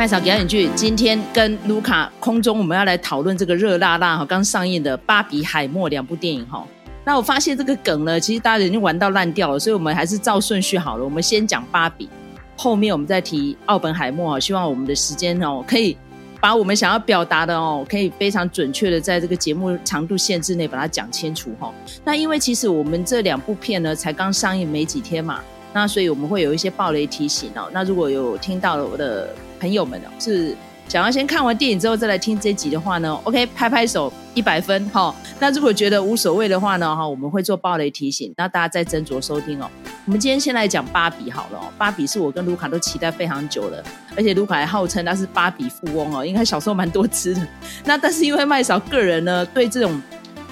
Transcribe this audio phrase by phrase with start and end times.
[0.00, 6.66] 麦嫂表演剧，今天跟卢卡空中，我们要来讨论这个热辣辣哈刚上映的《芭比海默》两部电影哈。
[7.04, 11.04] 那我发现这个梗呢，其实大家已经玩到烂掉了，所以我们还是照顺序好了。
[11.04, 12.08] 我们先讲芭比，
[12.56, 14.40] 后面我们再提奥本海默。
[14.40, 15.94] 希望我们的时间哦，可以
[16.40, 21.70] 把我们想要表达的哦，可以非常准确的在这个节目长度限制内把它讲清楚哈。
[22.02, 25.42] 那因为其实我们这两部片呢，才刚上映没几天嘛，
[25.72, 27.68] 那所以我们会有一些暴雷提醒哦。
[27.72, 29.28] 那如果有听到了我的。
[29.60, 30.56] 朋友们哦，是
[30.88, 35.14] 想要先看完电影之后再来听这集的话呢，OK，拍拍手一百分哈。
[35.38, 39.68] 那如果觉得无所谓的话呢，哈，我们会做暴雷提醒，那大家再斟酌收听哦。
[40.06, 43.84] 我们今天先来讲芭比好了哦，芭比是我跟卢卡都期待非常久了，
[44.16, 47.46] 而且卢卡还号称他是芭比富翁哦，应该小时候蛮多只的。
[47.84, 50.00] 那但是因为麦嫂个人呢，对这种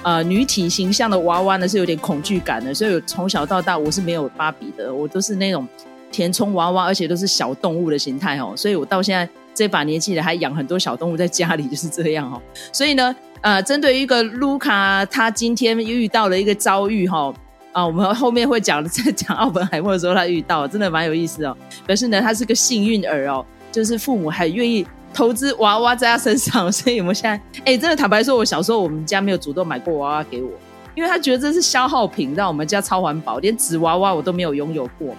[0.03, 5.67] 呃女体形象的娃娃呢是有点恐惧感的，所以从小到大我是没有芭比的，我都是那种。
[6.11, 12.41] 填充娃娃，而且都是小动物的形态哦，所以我到现在这把年纪了，还养很多小动物在家里，就是这样哦。
[12.73, 17.31] 所以呢，呃，针对一个卢卡，他今天遇到了一个遭遇哈，
[17.71, 21.55] 啊，我们后面会讲，在讲奥本海默的时候，他遇到真的蛮有意思哦。
[21.85, 30.49] 可是呢，他是个幸运儿哦，就是父母还愿意投资娃娃在他身上，所以我们现在， 哎，真的坦白说，我小时候我们家没有主动买过娃娃给我，
[30.95, 35.15] 因为他觉得这是消耗品，让我们家超环保，连纸娃娃我都没有拥有过。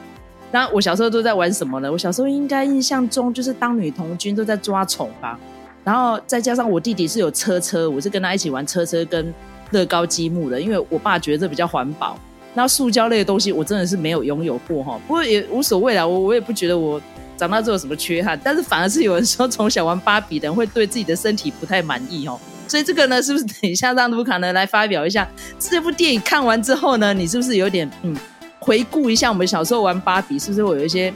[0.52, 1.90] 那我小时候都在玩什么呢？
[1.90, 5.38] 我小时候应该印象中就是当女童军都在抓虫吧，
[5.84, 9.32] 然后再加上我弟弟是有车车，我是跟他一起玩车车跟
[9.70, 12.16] 乐高积木的，因为我爸觉得这比较环保。
[12.52, 17.00] 那塑胶类的东西我真的是没有拥有过哈，不过也无所谓啦，我我也不觉得我
[17.40, 22.38] 长大之后有什么缺憾，但是反而是有人说从小玩芭比的人会对自己的身体不太满意哦，
[22.68, 25.26] 所以这个呢，是不是等一下让卢卡呢来发表一下
[25.58, 28.14] 这部电影看完之后呢，你是不是有点嗯？
[28.58, 31.10] 回顾一下我们小时候玩芭比，是不是会有一些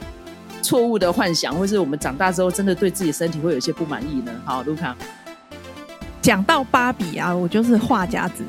[0.63, 4.31] 错误的幻想，或是我们长大之后真的对自己身体会有一些不满意呢？
[4.43, 4.95] 好，卢卡，
[6.23, 8.43] 讲到芭比啊，我就是话匣子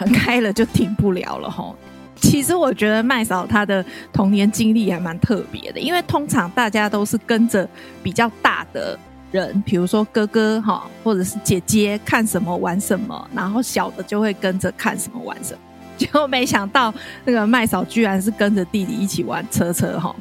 [0.00, 1.72] 很开了就停不了了哈。
[2.20, 7.68] 其实我觉得麦嫂她的童年经历还蛮特别的，因为通常大家都是跟着
[8.02, 8.98] 比较大的
[9.32, 15.60] 人，比如说哥哥哈，或者是姐姐看什么玩什么，然后小的就会跟着看什么玩什么。
[15.96, 16.92] 结果没想到
[17.24, 20.14] 那个麦嫂居然是跟着弟弟一起玩车车哈。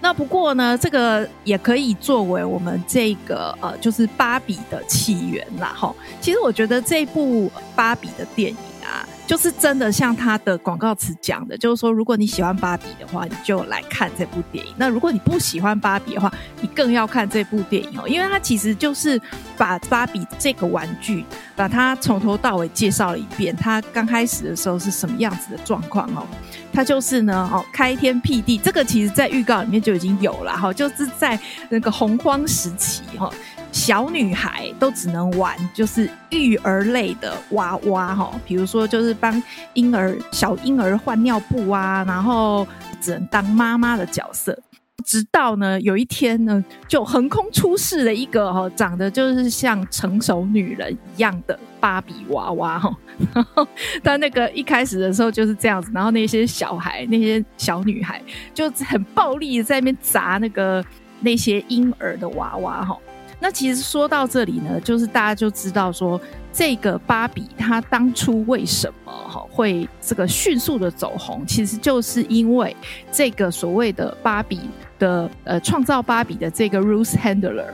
[0.00, 5.92] 那不过呢，这个也可以作为我们这个呃，就是芭比的起源啦哈。
[6.20, 9.08] 其实我觉得这部芭比的电影啊。
[9.26, 14.72] 就是真的像他的广告词讲的，就是说，如果你喜欢芭比的话，你就来看这部电影。
[14.76, 19.20] 那如果你不喜欢芭比的话，你更要看这部电影哦，因为它其实就是
[19.56, 21.24] 把芭比这个玩具，
[21.56, 23.54] 把它从头到尾介绍了一遍。
[23.56, 26.24] 它刚开始的时候是什么样子的状况哦？
[26.72, 31.38] 它就是呢，哦，开天辟地，这个其实在预告里面就已经有了哈，就是在
[31.68, 33.28] 那个洪荒时期哈。
[33.76, 39.40] 小女孩都只能玩就是育儿类的娃娃哈，比如说就是帮
[39.74, 42.66] 婴儿小婴儿换尿布啊，然后
[43.02, 44.58] 只能当妈妈的角色。
[45.04, 52.90] 直到呢有一天呢，就横空出世了一个哈，长得就是像成熟女人一样的芭比娃娃哈。
[53.34, 53.68] 然后
[54.02, 58.22] 他那个一开始的时候就是这样子，然后那些小孩那些小女孩
[58.54, 60.82] 就很暴力在那边砸那个
[61.20, 62.96] 那些婴儿的娃娃哈。
[63.38, 66.18] 那其实说到这里呢，就是大家就知道说，
[66.52, 72.74] 这个芭比它当初为什么哈会这个迅速的走红，其实就是因为
[73.12, 74.60] 这个所谓的芭比
[74.98, 77.66] 的呃创造芭比的这个 Ruth Handler，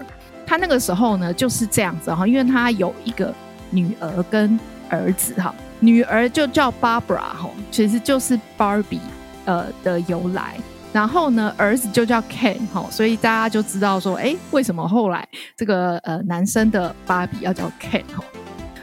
[0.45, 3.33] 他那个时候呢就是这样子哈，因为他有一个
[3.71, 4.59] 女儿跟
[4.91, 8.99] 儿子哈，女儿就叫 Barbara 哈，其实就是 Barbie
[9.44, 10.56] 呃的由来。
[10.92, 15.26] 然后呢，儿子就叫 Ken 哈，所以大家就知道说，哎，为什么后来
[15.56, 18.22] 这个呃男生的芭比要叫 Ken 哈？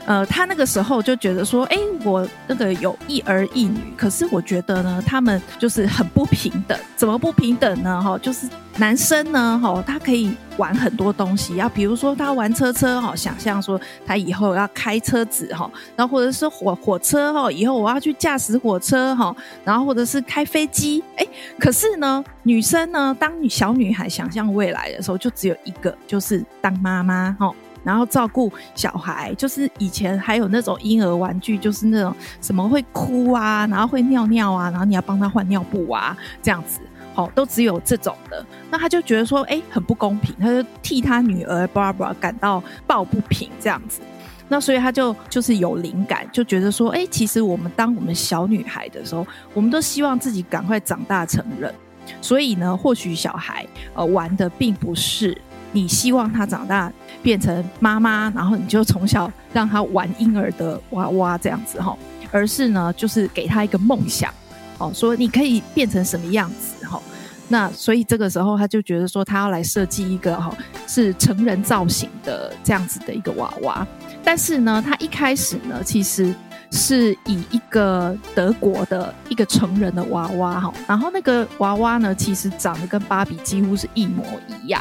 [0.05, 6.77] 呃，他那个时候就觉得说，哎，我那个有一儿一女，可是我觉得呢，他们就是很不平等。
[6.95, 8.01] 怎么不平等呢？
[8.01, 8.47] 哈，就是
[8.77, 21.25] 男生呢，哈，他可以玩很多东西，要比如说他玩车车，哈，想象说他以后要开车子，哈，然后或者是火火车，哈，以后我要去驾驶火车，哈，然后或者是开飞机，哎，
[21.59, 27.53] 可是呢，女生呢，当小女孩想象未来的时候，就只有一个，就是当妈妈，哈。
[27.89, 36.81] 然后照顾小孩，就是以前还有那种婴儿玩具，就是那种什么会哭啊，然后会尿尿啊，然后你要帮他换尿布啊，这样子，
[37.15, 38.45] 好、哦，都只有这种的。
[38.69, 44.01] 那他就觉得说，哎，很不公平，他就替他女儿 Barbara 感到抱不平，这样子。
[44.47, 49.25] 那所以他就就是有灵感，就觉得说，哎，其实我们当我们小女孩的时候，
[49.55, 51.73] 我们都希望自己赶快长大成人。
[52.21, 53.65] 所以呢，或许小孩
[53.95, 55.35] 呃玩的并不是。
[55.71, 61.97] 你希望他长大变成妈妈，然后你就从小让他玩婴儿的娃娃这样子哈，
[62.31, 64.33] 而是呢，就是给他一个梦想，
[64.77, 67.01] 哦，说你可以变成什么样子哈。
[67.47, 70.55] 那所以这个时候他就觉得说，他要来设计一个哈
[70.87, 73.87] 是成人造型的这样子的一个娃娃，
[74.23, 76.33] 但是呢，他一开始呢，其实。
[76.71, 84.79] 是以一个德国的一个成人的娃娃哈，然后那个娃娃呢，其实长得跟芭比几乎是一模一样。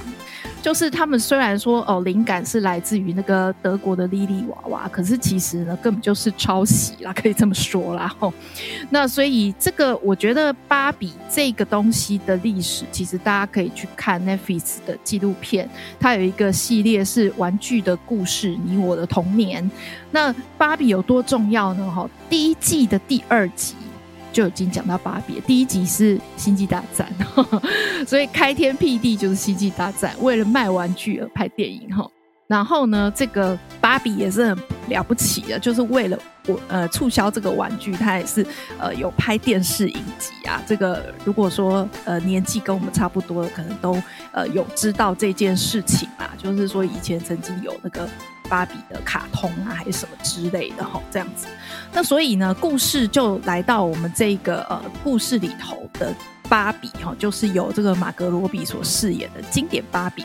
[0.68, 8.14] 就是他们虽然说哦，灵感是来自于那个德国的莉莉娃娃，可是其实呢，根本就是抄袭啦， 可以这么说啦。
[8.90, 15.66] 那所以这个我觉得芭比这个东西的历史，其实大家可以去看 Netflix 的纪录片，
[15.98, 19.70] 它有一个系列是玩具的故事，你我的童年。
[20.10, 21.90] 那芭比有多重要呢？
[21.90, 23.74] 哈，第一季的第二集。
[24.38, 27.12] 就已经讲到芭比，第一集是星际大战，
[28.06, 32.08] 所以开天辟地就是星际大战，为了卖玩具而拍电影哈。
[32.46, 34.56] 然后呢，这个芭比也是很
[34.86, 38.46] 了不起的，就是为了我呃促销这个玩具，它也是
[38.78, 40.62] 呃有拍电视影集啊。
[40.64, 44.00] 这个如果说呃年纪跟我们差不多的，可能都
[44.30, 48.08] 呃有知道这件事情啊，就是说以前曾经有那个。
[48.50, 51.46] 芭比的卡通啊，还是什么之类的哈，这样子。
[51.92, 56.14] 那所以呢，故事就来到我们这个呃故事里头的
[56.48, 60.24] 芭比哈，就是由这个马格罗比所饰演的经典芭比。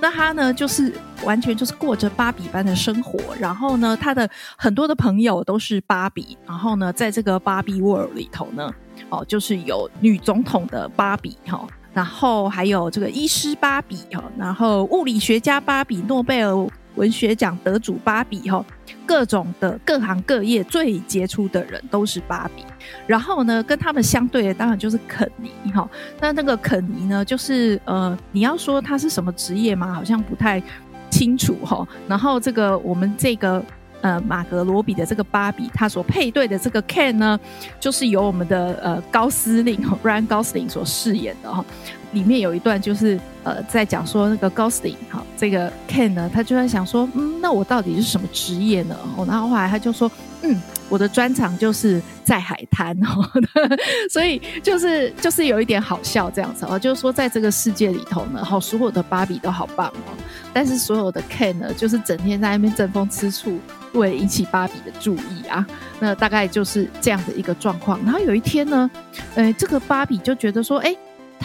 [0.00, 0.92] 那他呢，就是
[1.24, 3.20] 完全就是过着芭比般的生活。
[3.38, 6.36] 然后呢，他的很多的朋友都是芭比。
[6.46, 8.68] 然后呢，在这个芭比 world 里头呢，
[9.08, 16.68] 哦，就是有女总统的芭比哈，然后还有这个医师芭比哈，然后物理学家芭比，诺贝尔。
[16.96, 18.64] 文学奖得主芭比哈，
[19.06, 22.64] 各种的各行各业最杰出的人都是芭比。
[23.06, 25.88] 然后呢，跟他们相对的当然就是肯尼哈。
[26.20, 29.92] 那那个肯尼呢，就是呃，你要说他是什么职业吗？
[29.94, 30.62] 好像不太
[31.10, 31.86] 清楚哈。
[32.08, 33.64] 然后这个我们这个
[34.00, 37.38] 呃马格罗比的这个芭比，他所配对的这个 Ken 呢，
[37.80, 41.64] 就是由我们的呃高司令 Ryan Gosling 所饰演的哈。
[42.12, 48.96] 里面有一段就是呃，在讲说那个 Gosling 哈，这个 Ken 呢，他就在想说，嗯，那我到底是什么职业呢？
[49.26, 50.10] 然后后来他就说，
[50.42, 53.28] 嗯，我的专长就是在海滩哦，
[54.10, 60.14] 所以就是就是有一点好笑这样子哦，就是说在这个世界里头呢，好，所有的芭比都好棒哦，
[60.52, 63.58] 但是所有的 Ken 呢，就是整天在那边争风吃醋，
[63.94, 65.66] 为了引起芭比的注意啊，
[65.98, 67.98] 那大概就是这样的一个状况。
[68.04, 68.90] 然后有一天呢，
[69.34, 70.94] 呃，这个芭比就觉得说，哎。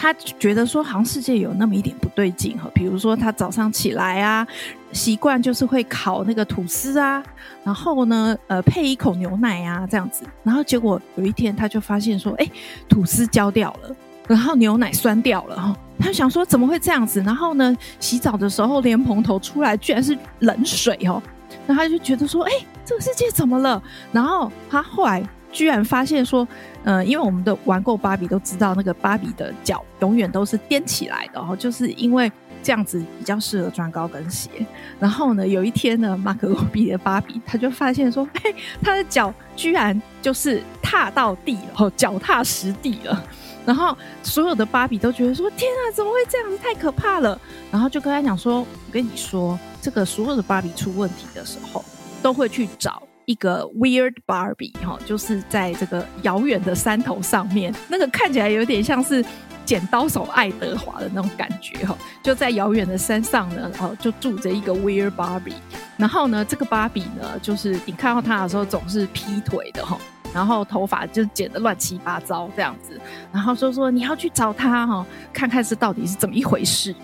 [0.00, 2.70] 他觉得说，好像世界有那么一点不对劲哈。
[2.72, 4.46] 比如说，他早上起来啊，
[4.92, 7.20] 习惯就是会烤那个吐司啊，
[7.64, 10.24] 然后呢，呃，配一口牛奶啊，这样子。
[10.44, 12.48] 然后结果有一天，他就发现说，哎，
[12.88, 13.96] 吐司焦掉了，
[14.28, 15.76] 然后牛奶酸掉了哈。
[15.98, 17.20] 他就想说，怎么会这样子？
[17.22, 21.20] 然后呢，洗澡的时候莲蓬头出来居然是冷水哦。
[21.66, 22.52] 然后他就觉得说，哎，
[22.84, 23.82] 这个世界怎么了？
[24.12, 25.28] 然后他后来。
[25.50, 26.46] 居然发现说，
[26.84, 32.30] 呃，因为我们的玩过芭比都知道，那个芭比的脚永远都是踮起来的，哦，就是因为
[32.62, 34.50] 这样子比较适合穿高跟鞋。
[34.98, 43.24] 然后呢，有一天呢，马克罗比的芭比他就发现说，嘿，他的脚居然就是踏到地了，哦，脚踏实地了。
[43.66, 46.56] 然后所有的芭比都觉得说，天啊，怎么会这样子？
[46.58, 47.38] 太可怕了。
[47.70, 51.84] 然后就跟他讲说，我跟你说，这个所有的芭比出问题的时候，
[52.22, 53.02] 都会去找。
[53.28, 59.22] 一个 Weird Barbie 哈，就是在这个遥远的山头上面，那个看起来有点像是
[59.66, 65.52] 剪刀手爱德华的那种感觉哈，就在遥远的山上呢，哦，就住着一个 Weird Barbie。
[65.98, 69.98] 然后呢，这个芭比呢，就是你看到他的时候总是劈腿的哈，
[70.32, 72.98] 然后头发就剪得乱七八糟这样子，
[73.30, 76.94] 然后就说你要去找他哈，看看是到底是怎么一回事。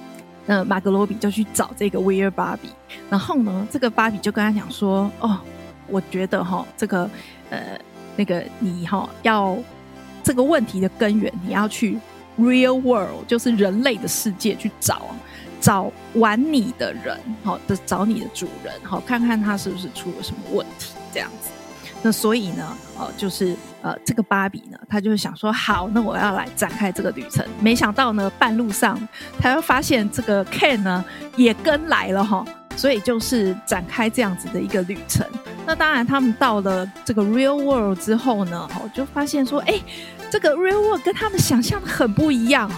[0.47, 2.73] 那马格罗比就去找这个 Weird Barbie，
[3.11, 5.39] 然后呢，这个芭比就跟他讲说，哦。
[5.89, 7.09] 我觉得哈，这个
[7.51, 7.79] 呃，
[8.17, 9.57] 那个你哈要
[10.23, 11.99] 这个问题的根源，你要去
[12.39, 15.03] real world，就是人类的世界去找
[15.61, 21.51] 找玩你的人，好的找你的主人，好看看他是不是出了什么问题这样子。
[22.03, 27.43] 那所以呢，呃，就是呃，这个芭比呢，他就想说，好，那我要来展开这个旅程。
[27.61, 28.99] 没想到呢，半路上
[29.39, 31.03] 他又发现这个 Ken 呢
[31.37, 32.45] 也跟来了哈。
[32.77, 35.27] 所以就是展开这样子的一个旅程。
[35.67, 39.81] 那当然，他们到了这个 real world 之后呢，哦，就发现说，哎，
[40.31, 42.75] 这个 real world 跟他们想象的很不一样哦。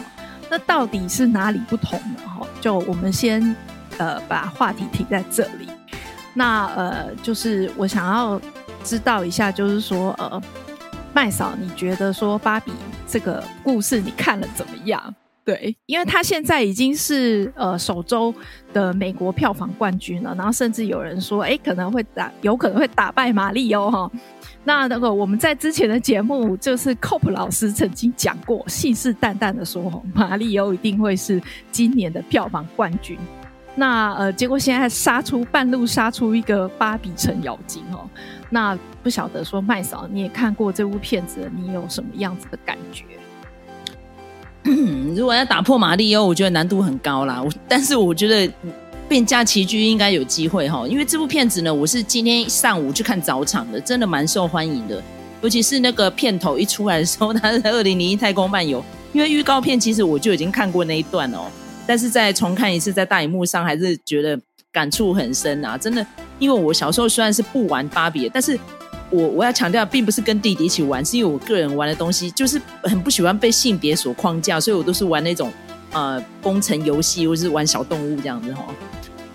[0.49, 2.21] 那到底是哪里不同呢？
[2.39, 3.57] 哦，就我们先
[3.99, 5.69] 呃把话题停在这里。
[6.33, 8.41] 那呃，就是我想要
[8.85, 10.41] 知道一下，就是说，呃，
[11.13, 12.71] 麦嫂，你觉得说芭比
[13.09, 15.13] 这个故事你看了怎么样？
[15.47, 18.35] 对，因为他现在已经是呃首周
[18.73, 24.11] 的美国票房冠军了，然后甚至有人说，哎，可能会打，有可能会打败马力欧哈。
[24.65, 33.17] 那那个我们在之前的节目，就是 Cope 老师曾经讲过，信誓旦旦的说，马力欧一定会是今年的票房冠军。
[33.77, 38.11] 那呃，结果现在杀出半路杀出一个芭比程咬金哦。
[38.51, 43.05] 那不晓得说麦嫂，你也看过这部片子，你有什么样子的感觉？
[45.15, 47.43] 如果要打破马力欧，我觉得难度很高啦。
[47.43, 48.53] 我但是我觉得
[49.09, 55.03] 变价齐居应该有机会哈，因为这部片子呢，我是今天上午去看早场的，真的蛮受欢迎的。
[55.43, 61.47] 尤其是那个片头一出来的时候，它是 二零零一太空漫游，因为预告片其实我就已经看过那一段哦，
[61.87, 64.39] 但是再重看一次，在大荧幕上还是觉得
[64.73, 65.79] 感触很深啊！
[65.79, 66.05] 真的，
[66.39, 68.59] 因为我小时候虽然是不玩芭比，但是。
[69.11, 75.53] 我我要强调，并不是跟弟弟一起玩，是因为我个人玩的东西就是很不喜欢被性别所框架，所以我都是玩那种
[75.93, 78.65] 呃工程游戏，或是玩小动物这样子哈。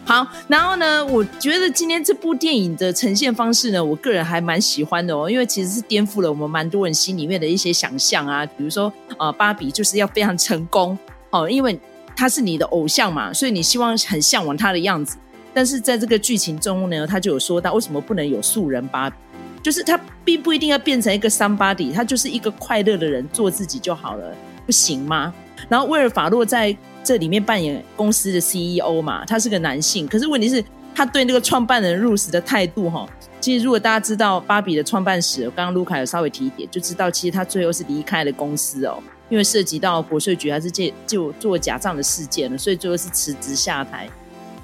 [0.03, 10.97] 好，然后呢，我觉得今天这部电影的呈现方式呢，我个人还蛮喜欢的哦，因为其实是颠覆了我们蛮多人心里面的一些想象啊，比如说呃芭比就是要非常成功
[11.29, 11.79] 哦，因为
[12.15, 15.15] 他是你的偶像嘛，所以你希望很向往他的样子，
[15.53, 19.15] 但是在这个剧情中呢，他就有说到为什么不能有素人芭比。
[19.61, 25.33] 就是他并不一定要变成一个 somebody，他就是一个快乐的人，做自己就好了，不行吗？
[25.69, 30.63] 然后威尔法洛在这里面扮演公司的 CEO 嘛，他是个男性，可是问题是，
[30.95, 33.07] 他对那个创办人 r u s 的态度哈，
[33.39, 38.97] 其实如果大家知道芭比的创办史，刚刚卢卡有稍微提一点，就知道其实他最后是离开了公司哦，
[39.29, 44.09] 因为涉及到国税局还是借就做假账的事件了，所以最后是辞职下台。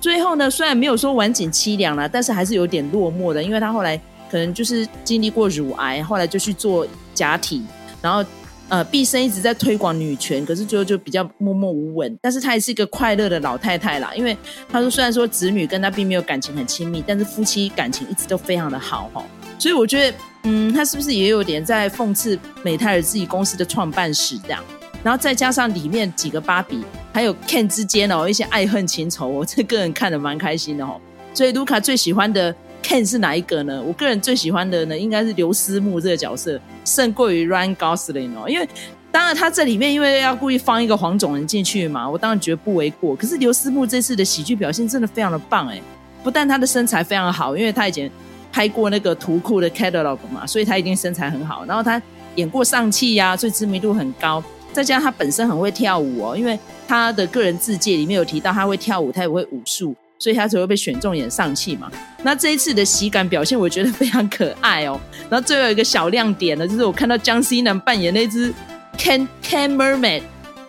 [0.01, 4.01] 最后呢，虽然没有说晚景凄凉了，但是还是有点落寞的，因为他后来。
[4.31, 7.63] 可能就是经历过乳癌，后来就去做假体，
[8.01, 8.23] 然后
[8.69, 12.19] 呃，毕生一直在推广女权，可是最后就比较默默无闻。
[12.21, 14.37] 但是她也是一个快乐的老太太啦，因为
[14.69, 19.23] 她说虽然说子女跟她并没有感情很亲密，但是夫妻感情一直都非常的好哈。
[19.57, 24.61] 所以我觉得，嗯，她是不是也有点在讽刺美泰尔自己公司的创办史这样？
[25.01, 30.99] 然后再加上里面几个芭比还有 Ken 之间哦一些爱恨情仇，我这个人看得蛮开心的哦。
[31.33, 32.53] 所以卢卡最喜欢的。
[32.83, 33.81] Ken 是哪一个呢？
[33.81, 38.47] 我个人最喜欢的呢，应该是刘思慕这个角色，胜过于 Ryan Gosling 哦。
[38.47, 38.67] 因为
[39.11, 43.15] 当然他这里面因为要故意放一个黄种人进去嘛，我当然觉得不为过。
[43.15, 45.81] 可是刘思慕这次的喜剧表现真的非常的棒哎，
[46.23, 48.09] 不但他的身材非常好，因为他以前
[48.51, 51.65] 拍过那个图库的 catalog 嘛，所以他一定身材很好。
[51.65, 52.01] 然后他
[52.35, 54.41] 演过上汽呀，所以知名度很高。
[54.71, 56.57] 再加上他本身很会跳舞哦，因为
[56.87, 59.95] 他的个人自介里面有提到他会跳舞，他也会武术。
[60.19, 61.91] 所以他才会被选中演上气嘛。
[62.23, 64.99] 那这一次的喜感表现，我觉得非常可爱哦。
[65.29, 68.53] 然后最后一个小亮点呢，就是我看到姜思南扮演那只
[68.97, 70.23] Can Can Mermaid，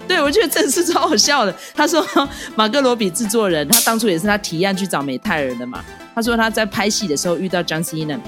[0.07, 1.55] 对，我觉得真是超好笑的。
[1.75, 2.07] 他说
[2.55, 5.85] 马格罗比制作人，他当初也是他提案去找美泰尔的嘛。
[6.15, 8.21] 他说他在拍戏的时候遇到姜思南，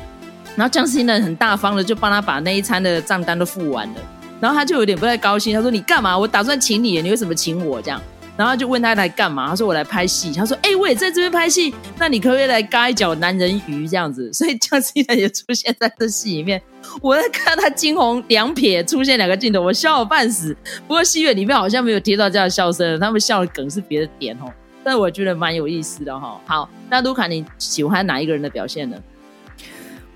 [0.56, 4.00] 然后姜思南很大方的就帮他把那一餐的账单都付完了。
[4.40, 6.16] 然后他就有点不太高兴，他说你干嘛？
[6.16, 8.00] 我打算请你，你为什么请我这样？
[8.40, 9.50] 然后就问他来干嘛？
[9.50, 10.32] 他说我来拍戏。
[10.32, 16.62] 他说：“哎、我也在这边拍戏，那你可不可以来嘎一脚男人鱼这样子？”所以姜思达也出现在这戏里面。
[17.02, 20.56] 我在看他惊鸿两瞥出现两个镜头，我笑了半死。
[20.88, 24.50] 不过戏院里面好像没有听到这样的笑声，他们笑的梗是别的点哦。
[24.82, 26.40] 但我觉得蛮有意思的哈。
[26.46, 28.96] 好，那卢卡你喜欢哪一个人的表现呢？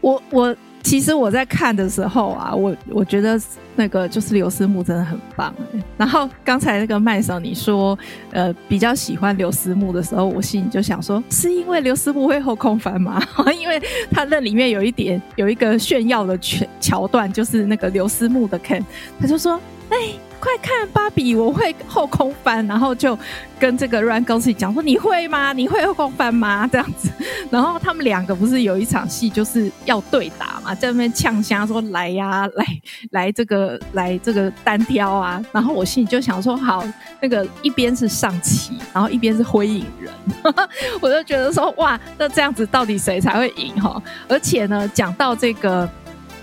[0.00, 0.56] 我我。
[0.84, 3.40] 其实我在看的时候啊，我我觉得
[3.74, 5.52] 那个就是刘思慕真的很棒。
[5.96, 7.98] 然后刚才那个麦嫂你说，
[8.30, 13.20] 呃，比较喜欢刘思慕的时候，我心里就想说，是因为刘思慕会后空翻吗？
[13.58, 18.84] 因为他那里面有一点有一个炫耀的桥桥段，就是那个刘思慕的 Ken，
[19.18, 19.58] 他就说，
[19.90, 20.14] 哎。
[20.40, 23.18] 快看芭比，我会后空翻，然后就
[23.58, 25.54] 跟这个 Ryan Gosling 讲说：“你会吗？
[25.54, 27.08] 你会后空翻吗？”这样子，
[27.50, 32.66] 然后他们两个不是有一场戏就是要对打嘛，在那边呛声说：“来呀、 来
[33.12, 36.84] 来这个来这个单挑啊！”然后我心里就想说：“好，
[37.22, 40.12] 那个一边是上棋，然后一边是灰影人，
[41.00, 44.02] 我就觉得说哇，那这样子到底谁才会赢哈？
[44.28, 45.88] 而且呢，讲到这个。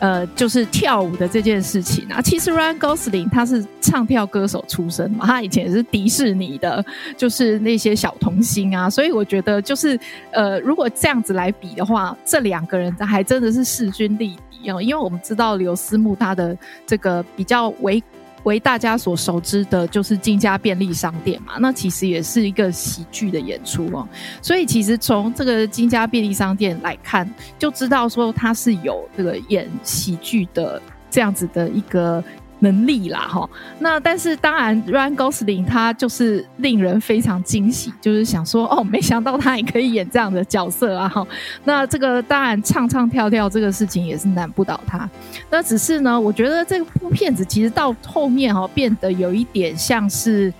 [0.01, 6.83] 呃，就是跳舞的这件事情啊，其实 Ryan Gosling 他是唱跳歌手出身嘛，他以前也是迪士尼的，
[7.15, 9.99] 就是那些小童星啊，所以我觉得就是
[10.31, 18.03] 呃，如果这样子来比的话，这两个人还真的是势均力敌哦，因为我们知道刘思慕他的这个比较为。
[18.43, 24.07] 为大家所熟知的，就是金家便利商店嘛，那其实也是一个喜剧的演出哦。
[24.41, 27.29] 所以其实从这个金家便利商店来看，
[27.59, 32.23] 就知道说它是有这个演喜剧的这样子的一个
[32.61, 33.47] 能力啦，哈。
[33.79, 41.27] 那但是当然，Ryan Gosling 他就是令人非常惊喜，就是想说哦，没想到他也可以演这样的角色啊，哈。
[41.65, 45.07] 那这个当然唱唱跳跳这个事情也是难不倒他。
[45.49, 50.51] 那只是呢，我觉得这部片子其实到后面哈变得有一点像是。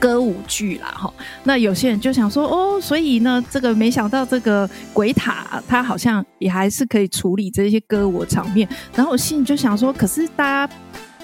[0.00, 10.72] 歌舞剧啦，哈，那有些人就想说，哦，所以呢，这个没想到这个鬼塔，他好像也还是可以处理这些歌舞场面，然后我心里就想说，可是大家。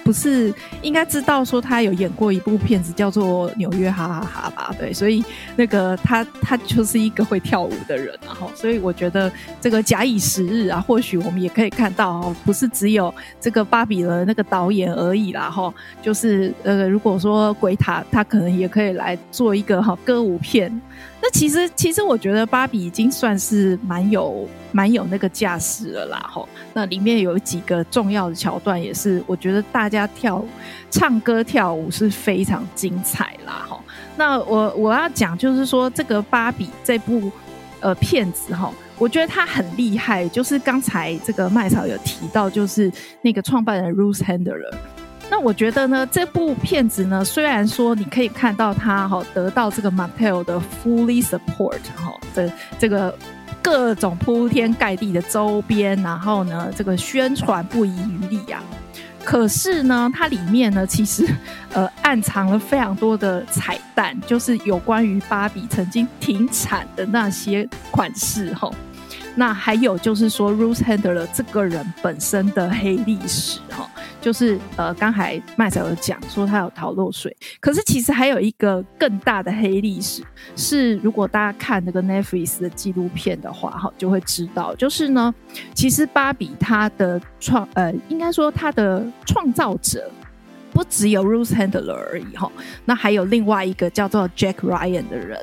[0.05, 4.71] 不是应该知道说他有演过一部片子叫做《纽约哈哈哈》吧？
[4.77, 20.79] 对，所以那个他他就是一个会跳舞的人，然后所以我觉得这个假以时日啊，或许我们也可以看到哦，不是只有这个芭比的那个导演而已啦，哈，就是呃，如果说鬼塔他可能也可以来做一个哈歌舞片。
[21.21, 26.47] 那其实，其实我觉得芭比已经算是蛮有、蛮有那个架势了啦，吼。
[26.73, 30.43] 那里面有几个重要的桥段，也是我觉得大家跳、
[30.91, 33.81] 唱歌、跳舞是非常精彩啦，吼。
[34.15, 37.31] 那我我要讲就是说，这个芭比这部
[37.79, 40.27] 呃片子，哈，我觉得它很厉害。
[40.29, 44.71] 就是刚才这个麦草有提到，就是那个创办人 Ruth Handler。
[45.29, 53.13] 那我觉得呢，这部片子呢，虽然说你可以看到它哈得到这个 Mattel 的 fully support 哈的这个
[53.61, 58.61] 各种铺天盖地的周边，然后呢这个宣传不遗余力啊，
[59.23, 61.27] 可是呢它里面呢其实
[61.73, 68.69] 呃暗藏了非常多的彩蛋，就是有关于芭比曾经停产的那些款式哈。
[69.37, 73.89] 那还有就是说，Ruth Handler 这个人本身的黑历史哈，
[74.25, 80.23] 就是呃，刚才麦小有讲说他有逃漏税，可是其实还有一个更大的黑历史，
[80.55, 85.31] 是如果大家看那个 Netflix 的纪录片的话哈，就会知道，就是呢，
[85.75, 90.09] 其实芭比他的创呃，应该说他的创造者。
[90.73, 92.51] 不只有 Ruth Handler 而已哈，
[92.83, 95.39] 那还有另外一个叫做 Jack Ryan 的人，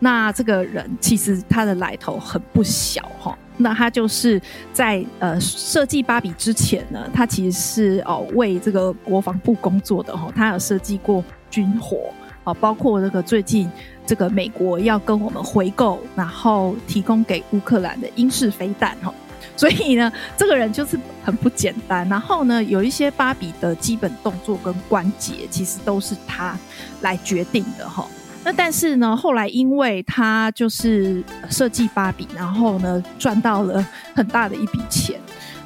[0.00, 4.40] 那这个人其实他的来头很不小哈，那他就是
[4.72, 12.12] 在呃设计芭比之前呢，他其实是哦为这个国防部工作的哈，他有设计过军火
[12.44, 13.70] 啊，包括这个最近
[14.06, 19.12] 这个美国要跟我们回购，然后提供给乌克兰的英式飞弹哈。
[19.54, 22.08] 所以呢，这个人就是很不简单。
[22.08, 26.56] 然后呢，有一些芭比的基本动作跟关节，其实都是他
[27.02, 28.06] 来决定的哈。
[28.44, 35.20] 那但是呢，后来因为他就是设计芭比，然后呢赚到了很大的一笔钱，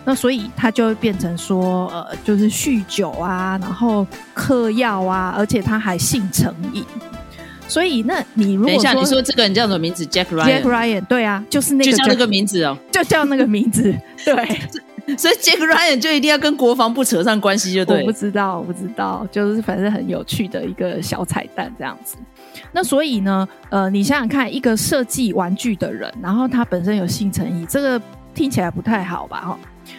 [0.04, 6.84] 那所以他就会变成说，呃，就是酗酒啊，然后嗑药啊，而且他还性成瘾。
[7.68, 10.46] 所以，那你如果说，等一下，你说这个人叫什么名字？Jack Ryan。
[10.46, 13.92] Jack Ryan，对啊，就是那个，就叫那个名字哦，就叫那个名字。
[14.24, 14.34] 对，
[15.18, 17.98] 所以 Jack Ryan 就一定要跟国防部扯上关系，就对。
[17.98, 22.16] 我不知道，我不知道，就是反正很有趣的一个小彩蛋这样子。
[22.72, 28.00] 那所以呢，呃，你想想看，一个设计玩具的人，然后他本身有性成瘾，这个
[28.34, 29.40] 听起来不太好吧？
[29.40, 29.58] 哈，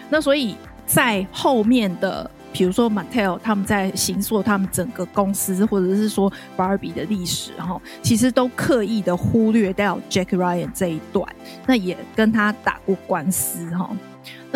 [0.09, 2.29] 那所以在后面的。
[2.53, 11.27] 比如说，Mattel 他们在行塑他们整个公司，或者是说 Barbie 的历史，哈，其实都刻意的忽略掉 Jack Ryan 这一段，
[11.67, 13.91] 那也跟他打过官司，哈。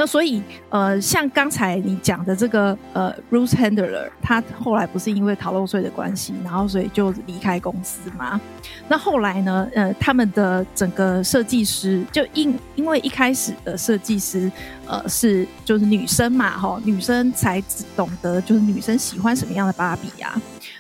[0.02, 8.42] 那所以，呃，像刚才你讲的这个，呃，Ruth Handler，他后来不是因为逃漏税的关系，然后所以就离开公司嘛。
[8.88, 14.52] 那后来呢，呃，他们的整个设计师就因因为一开始的设计师，
[14.88, 17.64] 呃，是就是女生嘛，哈，女生才
[17.96, 20.34] 懂得就是女生喜欢什么样的芭比呀。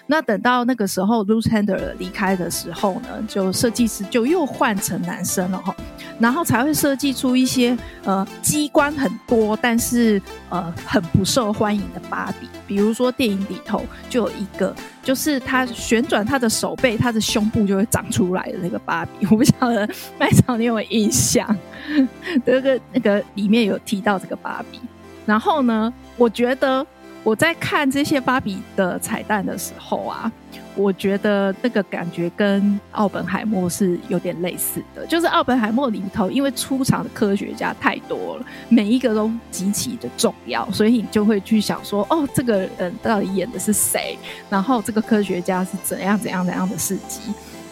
[0.07, 5.73] 那等到那个时候，Ruth Handler 离开的时候呢，就设计师就又换成男生了哈，
[6.19, 12.47] 然后才会设计出一些呃机关很多，但是呃很不受欢迎的芭比。
[12.67, 19.25] 比如说电影里头就有一个，就是他旋转他的手背，他的胸部就会长出来的那个芭比。
[19.27, 19.87] 我不晓得
[20.19, 21.47] 麦草你有没有印象？
[22.43, 24.79] 那个那个里面有提到这个芭比。
[25.25, 26.85] 然后呢，我觉得。
[27.23, 30.31] 我在看这些芭比的彩蛋的时候啊，
[30.75, 35.05] 我觉得那个感觉跟奥本海默是有点类似的。
[35.05, 44.17] 就是奥本海默里头，因为出场的科学家太多了，每一个都极其的重要，所以你就会去想说，哦，这个人到底演的是谁？
[44.49, 47.21] 然后这个科学家是怎样怎样怎样的事迹？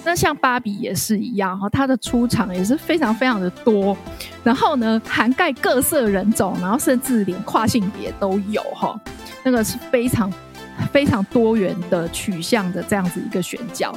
[0.06, 3.98] 那像芭比也是一样哈，他的出场也是非常非常的多，
[4.44, 9.00] 然后呢，涵盖各色人种，然后甚至连跨性别都有哈。
[9.44, 10.32] 那个是非常
[10.92, 13.94] 非常多元的取向的这样子一个选角，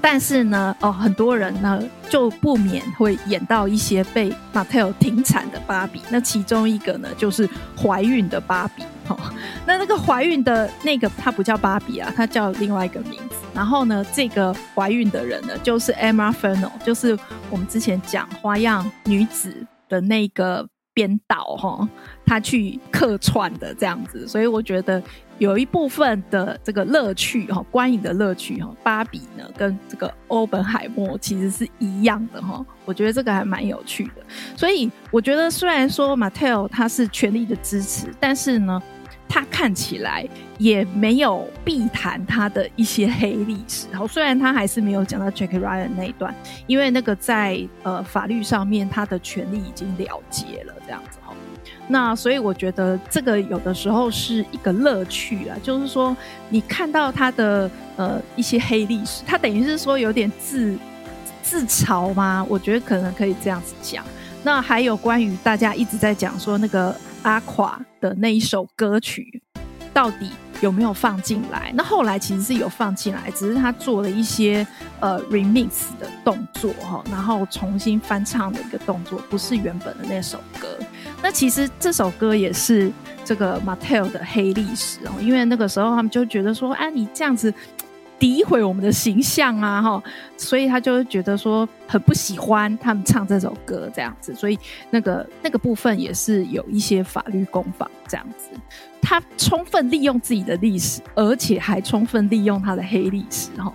[0.00, 6.00] 但是呢，哦，很多人呢就不免会演到一些被 Mattel 停产的芭比。
[6.10, 8.82] 那其中一个呢，就是怀孕的芭比。
[9.08, 9.18] 哦，
[9.66, 13.36] 那那个怀孕的那个，她不叫芭比啊，她叫另外一个名字。
[13.54, 17.18] 然后呢，这个怀孕的人呢，就是 Emma Ferno，就是
[17.50, 20.68] 我们之前讲花样女子的那个
[20.98, 21.88] 编导哈，
[22.26, 24.26] 他去客串的这样子。
[24.26, 25.00] 所以我觉得。
[25.38, 34.14] 有一部分的这个乐趣哈，观影的乐趣哈，芭比呢跟这个欧本海默其实是一样的哈，我觉得这个还蛮有趣的。
[34.56, 38.82] 所以我觉得虽然说马特尔他是全力的支持，但是呢，
[39.28, 43.86] 他看起来也没有避谈他的一些黑历史。
[43.90, 46.34] 然后，虽然他还是没有讲到 Jack Ryan 那一段，
[46.66, 51.34] 因为那个在呃法律上面他的权利已经了结了，这样子哈。
[51.90, 56.16] 那所以我觉得这个有的时候是一个乐趣啊，就是说
[56.48, 60.76] 你看到他的呃一些黑历史，他等于是说有点自
[61.42, 62.44] 自嘲吗？
[62.48, 64.04] 我觉得可能可以这样子讲。
[64.42, 69.42] 那还有关于大家一直在讲说那个阿垮的那一首歌曲，
[69.92, 71.72] 到底有没有放进来？
[71.74, 74.66] 那后来其实是有放进来，只是他做了一些
[75.00, 80.68] 呃 remix 的动作哈，然后重新翻唱的一个动作，不是原本的那首歌。
[81.20, 82.92] 那其实这首歌也是
[83.24, 87.52] 这个 Mattel 的黑历史哦，因为那个时候他们就觉得说，哎，你这样子
[88.18, 90.02] 诋毁我们的形象啊，哈，
[90.36, 94.58] 所以他就觉得说很不喜欢他们唱这首歌这样子，所以
[94.90, 98.48] 那个那个部分也是有一些法律攻防这样子，
[99.00, 103.72] 他充分利用自己的历史，而且还充分利用他的黑历史哈，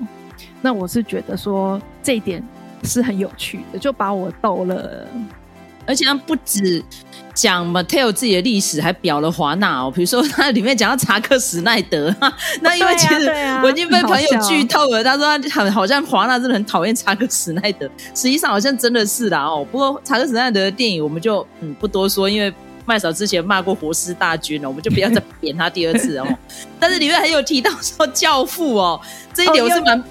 [0.61, 2.43] 那我是觉得说这一点
[2.83, 5.07] 是很有趣的，就把我逗了。
[5.85, 6.81] 而且他不止
[7.33, 9.91] 讲 Mattel 自己的历史，还表了华纳哦。
[9.93, 12.15] 比如说，他里面讲到查克·史奈德，
[12.61, 13.29] 那因为其实
[13.63, 15.03] 我已经被朋友剧透了。
[15.03, 19.65] 他说他很好像华纳真的很讨厌查克·史奈德，实际上好像真的是啦哦。
[19.71, 22.53] 不过查克·史奈德的电影我们就嗯不多说，因为
[22.85, 26.27] 麦嫂之前骂过活尸大军了，我们就不要再贬他第二次哦。
[26.79, 28.99] 但是里面还有提到说教父哦。
[29.33, 30.03] 这一点我是蛮，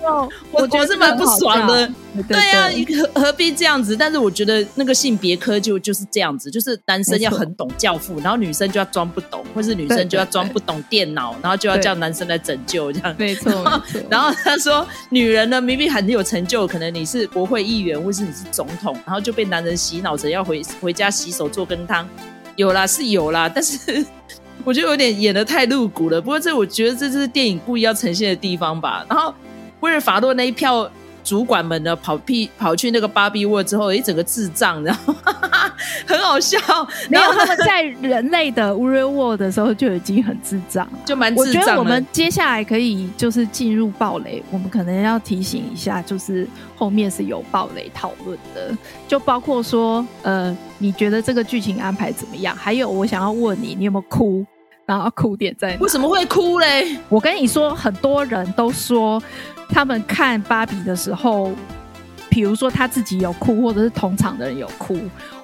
[0.50, 1.88] 我我是蛮不爽的。
[2.26, 2.68] 对呀，
[3.14, 3.96] 何何必这样子？
[3.96, 13.14] 但是我觉得那个性别科就就是这样子，就是男生要很懂教父，然后女生就要装不懂，或是女生就要装不懂电脑，然后就要叫男生来拯救这样。
[13.16, 13.80] 没错。
[14.10, 22.08] 然后他说，女人呢明明很有成就，可能你是国会议员，或是你是总统，然后就被男人洗脑成要回回家洗手做羹汤。
[22.56, 24.04] 有啦，是有啦，但是。
[24.64, 29.04] 我觉得有点演的太露骨了，不过这我觉得这就是电影故意要呈现的地方吧。
[29.08, 29.34] 然后
[29.80, 30.88] 威尔法洛那一票
[31.24, 35.74] 主管们呢，跑屁跑去那个芭比窝之后，一整个智障，然后哈哈
[36.06, 36.58] 很好笑。
[37.08, 41.62] 没有，他们在人类的 Real World 的时候就已经很智障，就蛮智障。
[41.62, 52.56] 我觉得我们接下来可以就是进入暴雷，我们可能要提醒一下，就是后面是有暴雷讨论的，就包括说，呃，你觉得这个剧情安排怎么样？
[52.56, 54.44] 还有，我想要问你，你有没有哭？
[54.84, 55.78] 然后哭点在哪？
[55.78, 56.96] 为什么会哭嘞？
[57.08, 59.22] 我跟你说，很多人都说
[59.72, 61.50] 他们看芭比的时候，
[62.28, 64.98] 比如说他自己有哭，或者是同场的人有哭。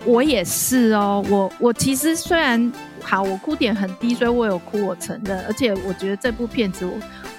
[0.04, 5.42] 我也是哦，我我其实虽然好，我哭点很低，所以我有哭，我承认。
[5.46, 6.92] 而且我觉得这部片子我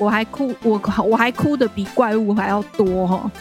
[0.06, 3.32] 我还哭，我我还哭的比怪物还要多哈、哦。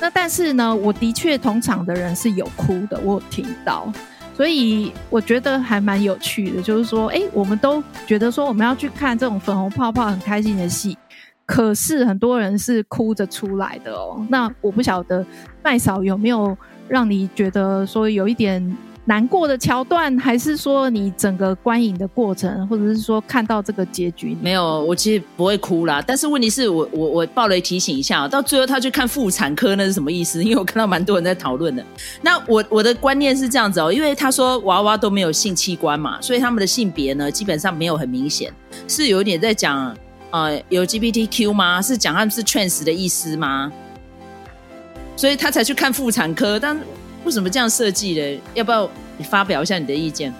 [0.00, 3.90] 那但是呢，我的确同场的人是有哭的，我有听到。
[4.36, 10.96] 所以我觉得还蛮有趣的，就是说，哎，我们都觉得说我们要去看这种粉红泡泡很开心的戏，
[11.48, 14.24] 可是很多人是哭着出来的哦。
[14.28, 15.26] 那我不晓得
[15.64, 16.56] 麦嫂有没有
[16.86, 18.76] 让你觉得说有一点。
[19.08, 24.36] 难过的桥段，还是说你整个观影的过程，或者是说看到这个结局？
[24.42, 26.04] 没有，我其实不会哭啦。
[26.06, 30.44] 但是问题是我我我爆雷提醒一下，到最后他去看妇产科，那是什么意思？
[30.44, 31.82] 因为我看到蛮多人在讨论的。
[32.20, 38.52] 那我我的观念是这样子哦，因为他说娃娃都没有性器官嘛，所以他们的性别呢基本上没有很明显，
[38.86, 39.96] 是有点在讲
[40.30, 41.80] 呃有 gbtq 吗？
[41.80, 43.72] 是讲他们是 trans 的意思吗？
[45.16, 46.78] 所以他才去看妇产科，但。
[47.24, 48.40] 为什么这样设计的？
[48.54, 48.88] 要不要
[49.18, 50.32] 你发表一下你的意见？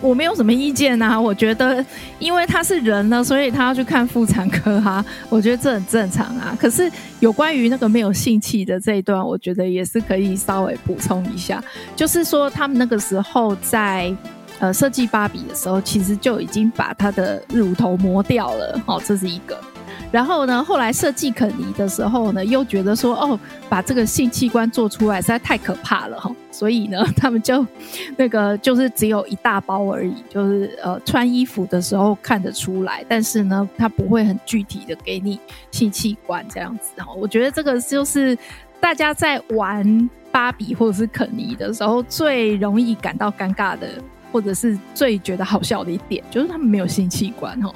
[0.00, 1.84] 我没有什么意见啊，我觉得
[2.20, 6.56] 因为他是人呢，所以他要去看妇产科哈、我觉得这很正常啊。
[6.58, 11.62] 可是有关于那个没有性器的这一段，我觉得也是可以稍微补充一下，
[11.94, 14.14] 就是说他们那个时候在
[14.62, 19.58] 呃设计芭比的时候，其实就已经把他的乳头磨掉了，哦，这是一个。
[20.12, 27.66] 然后呢，后来设计肯尼的时候呢，又觉得说，哦，把这个性器官做出来实在太可怕了哈，所以呢， 他们就
[28.16, 35.40] 那个就是只有一大包而已，就是呃穿衣服的时候看得出来，但是呢，他不会很具体的给你
[35.72, 36.92] 性器官这样子。
[36.94, 38.38] 然后我觉得这个就是
[38.78, 43.88] 大家在玩芭比或者是肯尼的时候最容易感到尴尬的，
[44.32, 47.72] 或者是最觉得好笑的一点，就是他们没有性器官哈。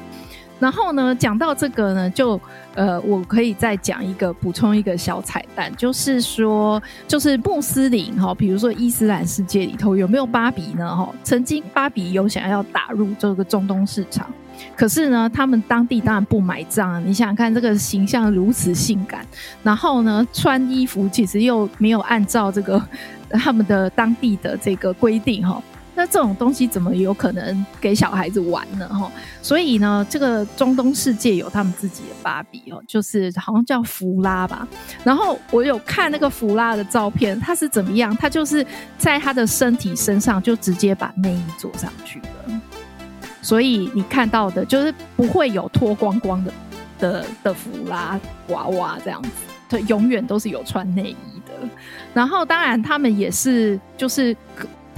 [0.59, 2.41] 然后呢，讲到这个呢，就
[2.75, 10.97] 呃，我可以再讲一个补充一个小彩蛋，就是说，就是穆斯林哈，比如说伊斯兰世界里头有没有芭比呢？
[10.97, 14.27] 哈，曾经芭比有想要打入这个中东市场，
[14.75, 17.07] 可是呢，他们当地当然不买账。
[17.07, 19.27] 你想想看，这个形象如此性感，
[19.63, 22.83] 然后呢，穿衣服其实又没有按照这个
[23.29, 25.63] 他们的当地的这个规定哈。
[25.97, 28.87] 那这种东西怎么有可能给小孩子玩呢？
[28.87, 34.69] 哈，所以呢，这个中东世界有他们自己的芭比哦，就是好像叫弗拉吧。
[35.03, 38.15] 然后我有看那个弗拉的照片，他是怎么样？
[38.19, 38.65] 他就是
[38.99, 42.61] 在他的身体身上就直接把内衣做上去的，
[43.41, 46.53] 所以你看到的就是不会有脱光光的
[46.99, 49.31] 的的弗拉娃娃这样子，
[49.71, 51.55] 他永远都是有穿内衣的。
[52.13, 54.37] 然后当然他们也是就是。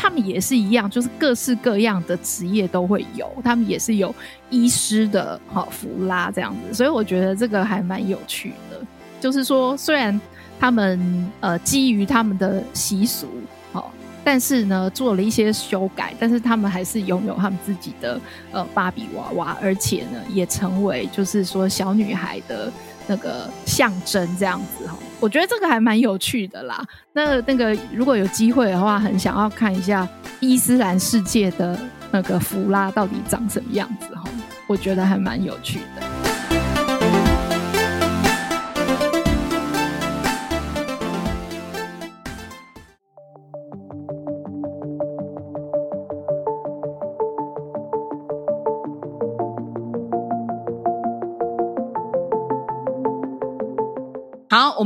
[0.00, 4.14] 他们也是一样，就是各式各样的职业都会有，他们也是有
[4.48, 8.80] 医师的，好弗拉这样子，所以我觉得这个还蛮有趣的。
[9.20, 10.18] 就是说，虽然
[10.60, 13.26] 他们呃基于他们的习俗，
[13.72, 18.20] 好，但是呢做了一些修改，但是他们还是拥有他们自己的
[18.52, 22.72] 呃芭比娃娃，而且呢也成为就是说小女孩的。
[23.08, 26.84] 那个象征这样子哈，我觉得这个还蛮有趣的啦。
[27.12, 30.06] 那那个如果有机会的话，很想要看一下
[30.38, 31.76] 伊斯兰世界的
[32.12, 34.24] 那个弗拉到底长什么样子哈，
[34.66, 35.97] 我觉得还蛮有趣的。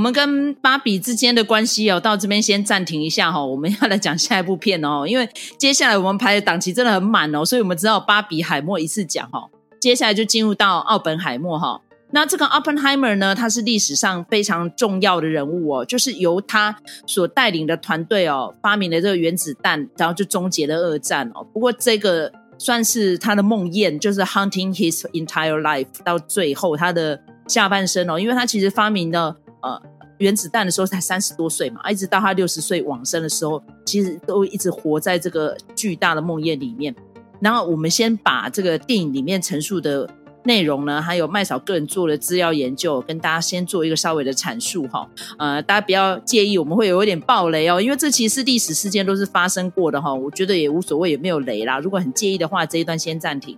[0.02, 11.80] 我们跟芭比之间的关系哦，到这边先暂停一下哈、哦，我们要来讲下一部片哦，因为接下来我们排的档期真的很满哦，所以我们只好芭比海默一次讲哈、哦，接下来就进入到奥本海默哈、哦。
[12.10, 21.46] 那这个 Oppenheimer 呢，他是历史上非常重要的人物哦，就是由他所带领的团队哦，发明了这个原子弹，然后就终结了二战哦。
[21.54, 29.36] 不过这个算是他的梦魇，就是 hunting his entire life 到最后他的下半生哦，因为他其实发明了。
[29.62, 29.80] 呃，
[30.18, 36.94] 原子弹的时候才三十多岁嘛，一直到他六十岁往生的时候，其实都一直活在这个巨大的梦魇里面。
[37.40, 40.08] 然后我们先把这个电影里面陈述的
[40.44, 45.08] 内容呢，还有麦嫂个人做的资料研究，跟大家先做一个稍微的阐述哈。
[45.38, 50.12] 呃，大家不要介意，我们会有一点爆雷哦，因为这其实历史事件都是发生过的哈。
[50.12, 51.78] 我觉得也无所谓，也没有雷啦。
[51.78, 53.56] 如果很介意的话，这一段先暂停。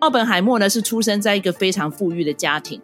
[0.00, 2.80] 奥本海默呢，是出生在一个非常富裕的家庭。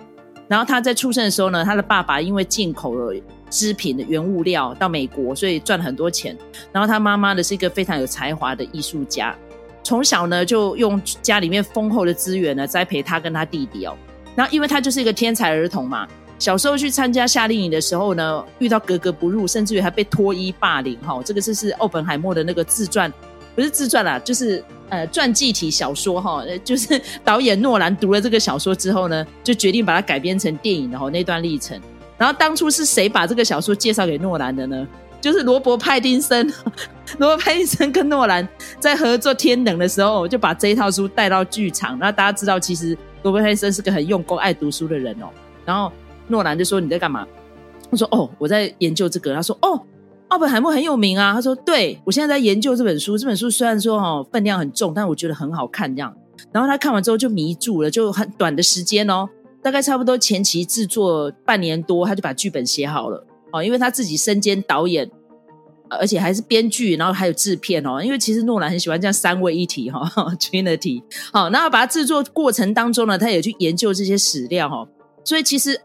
[0.53, 6.37] 然后他在出生的时候呢，他的爸爸因为进口了织品的原物料到美国，所以赚了很多钱。
[6.71, 9.35] 然后他妈妈呢是一个非常有才华的艺术家，
[9.83, 13.97] 从小呢就用家里面丰厚的资源呢栽培他跟他弟弟哦。
[14.37, 16.07] 然后因为他就是一个天才儿童嘛，
[16.39, 21.23] 小时候去参加夏令营的时候呢，遇到格格不入，甚至于还被脱衣霸凌哈、哦。
[21.25, 23.11] 这个是是奥本海默的那个自传。
[23.55, 24.63] 不是自传啦，就是
[24.93, 31.81] 呃传记体小说哈，就是导演诺兰读了这个小说之后呢，就决定把它改编成电影，然后那段历程。
[32.19, 34.87] 然后当初是谁把这个小说介绍给诺兰的呢？
[35.19, 36.47] 就是罗伯·派丁森。
[37.19, 38.47] 罗伯·派丁森跟诺兰
[38.79, 41.99] 在合作《天冷》的时候，就把这一套书带到剧场。
[41.99, 45.31] 那大家知道，其实罗伯·派丁森是个很用功、爱读书的人哦。
[45.65, 45.91] 然后
[46.29, 47.27] 诺兰就说：“你在干嘛？”
[47.89, 49.81] 我说：“哦，我在研究这个。”他说：“哦。”
[50.33, 56.11] 奥本海默很有名啊，他说：“对，我现在在研究这本书，这本书虽然说哦分量很重，但我觉得很好看这样。
[56.51, 59.29] 然后他看完之后就迷住了，就很短的时间哦，
[59.63, 65.11] 大概差不多前期制作半年多，他就把剧本写好了哦，因为他自己身兼导演，
[65.91, 68.03] 而且还是编剧，然后还有制片哦。
[68.03, 70.01] 因为其实诺兰很喜欢这样三位一体哈，
[70.41, 71.03] Trinity。
[71.31, 74.89] 好，然后把它制作过程当中呢，他也去研究这些史料哈，
[75.27, 75.79] 所以其实。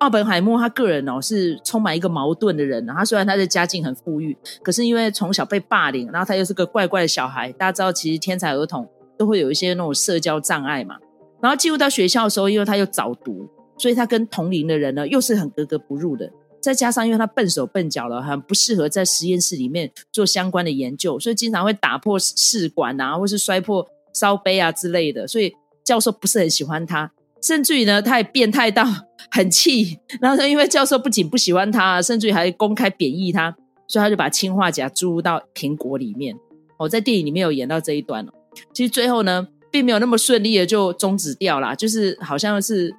[0.00, 7.52] 奥本海默他个人哦是充满一个矛盾的人，他虽然他的家境很富裕，可是因为从小被霸凌，然后他又是个怪怪的小孩。
[7.52, 10.96] 大家知道，其实天才儿童都会有一些那种社交障碍嘛。
[11.42, 16.30] 然后进入到学校的时候，因为他又早读，所以他跟同龄的人呢又是很格格不入的。
[16.62, 27.12] 再加上因为他笨手笨脚了，很不适合在实验室里面做相关的研究，所以经常会打破试管啊，或是摔破烧杯啊之类的，所以教授不是很喜欢他。
[27.42, 28.84] 甚至于呢，他也变态到
[29.30, 33.54] 很气，然后说因为教授不仅不喜欢他，甚至于还公开贬义他，
[33.86, 36.36] 所以他就把氰化钾注入到苹果里面。
[36.78, 38.26] 我在电影里面有演到这一段。
[38.72, 42.92] 其实最后呢，并没有那么顺利的就终止掉了，就是好像是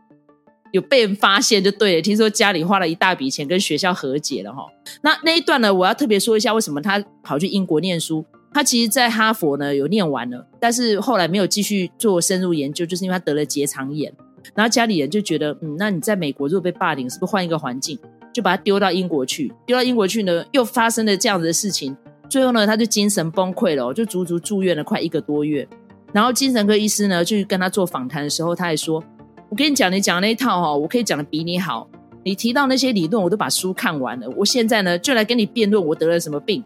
[0.71, 2.01] 有被人发现就对了。
[2.01, 4.65] 听说家里花了一大笔钱跟学校和解了哈。
[5.01, 8.23] 那那一段呢，我要特别说一下，为什么他跑去英国念书？
[8.53, 14.13] 他其实，在哈佛呢有念完了，但是后来没有继续做深入研究，就是因为他得了结肠炎。
[14.55, 17.97] 然后家里人就觉得，嗯，那你在美国如果被霸凌，是不是换一个环境？
[18.33, 19.53] 就把他丢到英国去。
[19.65, 21.95] 丢到英国去呢，又发生了这样子的事情。
[22.29, 25.67] 最后呢，他就精神崩溃了，就足足住院了快一个多月。
[26.13, 29.03] 然后精神科医师呢，就跟他做访谈的时候，他还说
[29.49, 31.89] ：“我跟你讲，你讲那一套哈，我可以讲的比你好。
[32.23, 34.29] 你提到那些理论，我都把书看完了。
[34.37, 36.63] 我现在呢，就来跟你辩论我得了什么病。”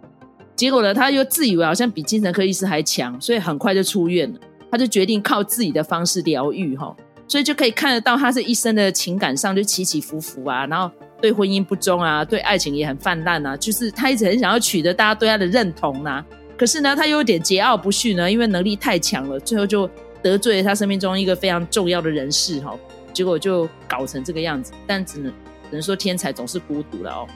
[0.55, 4.39] 结果呢，他又自以为好像比精神科医师还强，所以很快就出院了。
[4.71, 6.95] 他就决定靠自己的方式疗愈哈，
[7.27, 16.23] 所以就可以看得到他这一生的情感上就起起伏伏啊，然后对婚姻不忠啊，对爱情也很泛滥啊，就是他一直很想要取得大家对他的认同呐、
[16.57, 19.89] 可是呢，他又有点桀骜不驯呢，因为能力太强了，最后就
[20.21, 22.77] 得罪了他生命中一个非常重要的人士哈，
[23.11, 24.71] 结果就搞成这个样子。
[24.85, 27.27] 但只能只能说天才总是孤独的哦。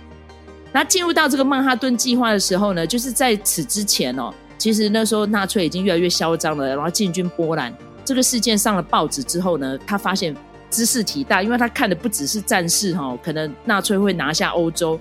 [0.71, 7.73] 那进入到这个曼哈顿计划的时候呢，就是在此之前哦，其实那时候纳粹已经越来越嚣张了，然后进军波兰。
[8.09, 10.35] 这个事件上了报纸之后呢，他发现
[10.71, 14.99] 知识体大，因为他看的不只是战事哈，可能纳粹会拿下欧洲，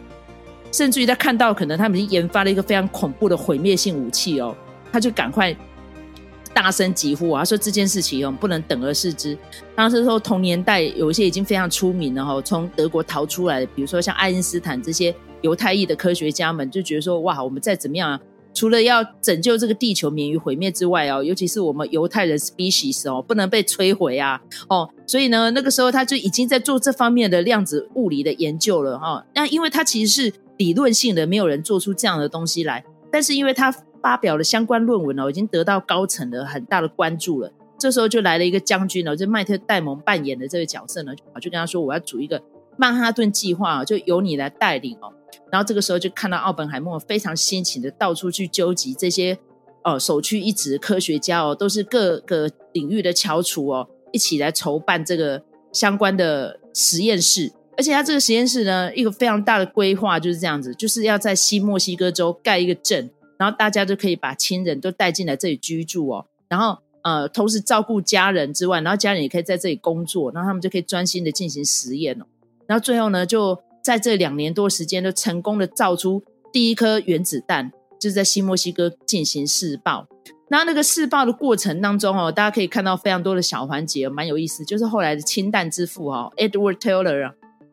[0.71, 4.55] 甚至于他看到可能他们已经研发了一个非常恐怖的毁灭性武器哦，
[4.93, 5.57] 他就赶快
[6.53, 9.35] 大声疾呼啊，他说这件事情哦不能等而视之。
[9.75, 15.15] 当时说同年代有一些已经非常出名了哈，从德国逃出来的，比如说像爱因斯坦这些。
[15.43, 18.21] 犹太裔的科学家们就觉得说：“哇，我们再怎么样啊，
[18.59, 24.43] 除了要拯救这个地球免于毁灭之外哦，尤其是我们犹太人 species 哦，不能被摧毁啊！
[24.69, 29.25] 哦，所以呢，那个时候他就已经在做这方面的量子物理的研究了哈。
[29.33, 32.85] 那因为他其实是理论性的，没有人做出这样的东西来。
[33.13, 33.71] 但是因为他
[34.03, 37.53] 发表了相关论文哦，已经得到高层的很大的关注了。
[37.79, 42.43] 这时候就来了一个将军哦，就麦特戴蒙扮演的这个角色呢，就跟他说：我要组一个
[42.77, 45.13] 曼哈顿计划，就由你来带领哦。”
[45.51, 49.39] 然后这个时候就看到奥本海默非常辛勤的到处去纠集这些
[49.83, 57.53] 哦首屈一指的科学家哦，都是各个领域的翘楚哦，一起来筹办这个相关的实验室。
[57.77, 72.27] 而且他这个实验室呢，一个非常大的规划就是这样子，就是要在新墨西哥州盖一个镇，然后大家就可以把亲人都带进来这里居住哦，然后呃同时照顾家人之外，然后家人也可以在这里工作，然后他们就可以专心的进行实验哦。
[72.67, 73.59] 然后最后呢就。
[73.89, 76.23] 在这两年多时间，都成功的造出
[76.53, 80.07] 第一颗原子弹，就是在新墨西哥进行试爆。
[80.51, 84.63] 那那个试爆的过程当中哦，大家可以看到非常多的小环节，蛮有意思。
[84.63, 87.33] 就是后来的氢弹之父哈，Edward Taylor 啊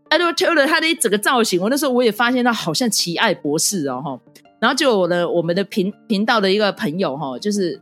[0.10, 4.18] ，Edward Taylor 他的一整个造型，我那时候我也发现他好像奇爱博士哦。
[4.62, 7.78] 然后就我的我们的频频道的一个朋友哈，就是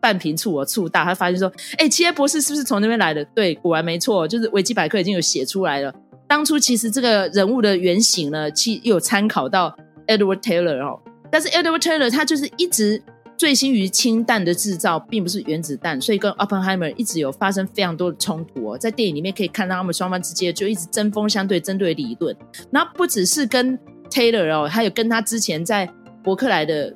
[0.00, 3.22] 半瓶醋哦醋大，他发现说，哎，奇爱博士是不是从那边来的？
[3.26, 5.94] 对，果然没错，就是维基百科已经有写出来了。
[6.28, 13.00] 当初其实这个人物的原型呢，其实有参考到 Edward Taylor 哦，但是 Edward Taylor 他就是一直
[13.36, 18.76] 醉心于氢弹的制造，并不是原子弹，所以跟 Oppenheimer 一直有发生非常多的冲突哦。
[18.76, 22.36] 在电影里面可以看到他们双方之间就一直针锋相对，针对理论。
[22.70, 23.78] 那不只是跟
[24.10, 25.88] Taylor 哦，还有跟他之前在
[26.24, 26.92] 伯克莱的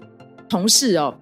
[0.49, 1.15] 同事哦，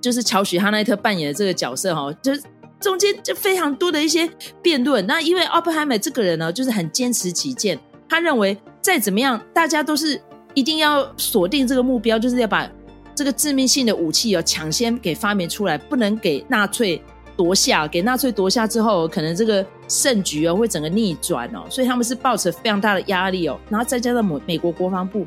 [0.00, 2.42] 就是乔许哈奈特扮演的这个角色、哦，就是。
[2.80, 4.28] 中间就非常多的一些
[4.60, 10.20] 辩论，那因为奥本海默这个人呢，就是很坚持己见，他认为再怎么样，大家都是
[10.52, 12.70] 一定要锁定这个目标，就是要把
[13.14, 17.00] 这个致命性的武器哦抢先给发明出来，不能给纳粹
[17.36, 25.26] 夺下，给纳粹夺下之后，可能这个胜局哦会整个逆转哦，所以他们是抱持非常大的压力哦，然后再加上美美国国防部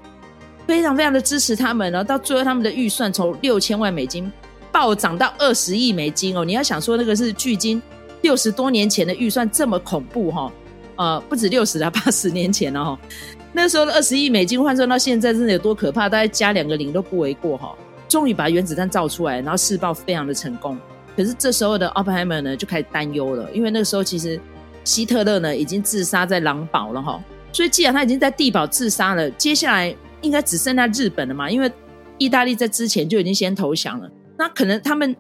[0.68, 4.32] 非常非常的支持他们，然后到最后他们的预算从六千万美金。
[4.78, 6.46] 暴涨到二十亿美金哦！
[6.46, 7.82] 你要想说那个是距今
[8.22, 10.54] 六十多年前的预算这么恐怖哈？
[10.98, 13.00] 呃，不止六十了，八十年前了哈。
[13.52, 16.08] 那时候的二十亿美金换算到现在，真的有多可怕？
[16.08, 17.76] 大概加两个零都不为过哈。
[18.08, 20.78] 终于把原子弹造出来，然后试爆非常的成功。
[21.16, 24.40] 可是这时候的奥本海默呢就开始担忧了，因为那个时候其实
[24.84, 27.20] 希特勒呢已经自杀在狼堡了哈。
[27.52, 31.50] 所以既然他已经在地堡自杀了，接下来应该只剩下日本了嘛？
[31.50, 31.72] 因为
[32.20, 34.08] 意大利在之前就已经先投降了。
[34.38, 35.15] 那可能他们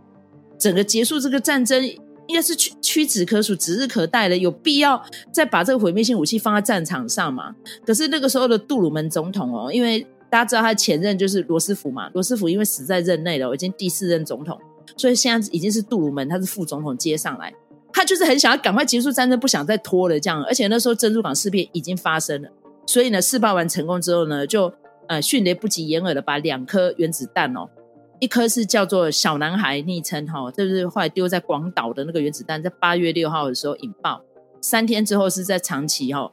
[0.57, 1.83] 整个结束这个战争，
[2.27, 4.37] 应该是屈屈指可数、指日可待的。
[4.37, 5.01] 有必要
[5.31, 7.55] 再把这个毁灭性武器放在战场上嘛？
[7.85, 14.59] 可是那个时候的杜鲁门总统哦，因为大家知道他前任就是罗斯福嘛，罗斯福因为死在任内了，已经第四任总统，
[14.97, 17.53] 所以现在已经是杜鲁门，他是副总统接上来。
[17.93, 20.43] 他就是很想要赶快结束战争，不想再拖了这样。
[20.43, 22.49] 而且那时候珍珠港事变已经发生了，
[22.85, 24.71] 所以呢，试爆完成功之后呢，就
[25.07, 27.67] 呃迅雷不及掩耳的把两颗原子弹哦，
[28.19, 34.21] 一颗是叫做小男孩昵称哈，就是后来丢在广岛的那个原子弹，在八月六号的时候引爆，
[34.61, 36.31] 三天之后是在长崎哈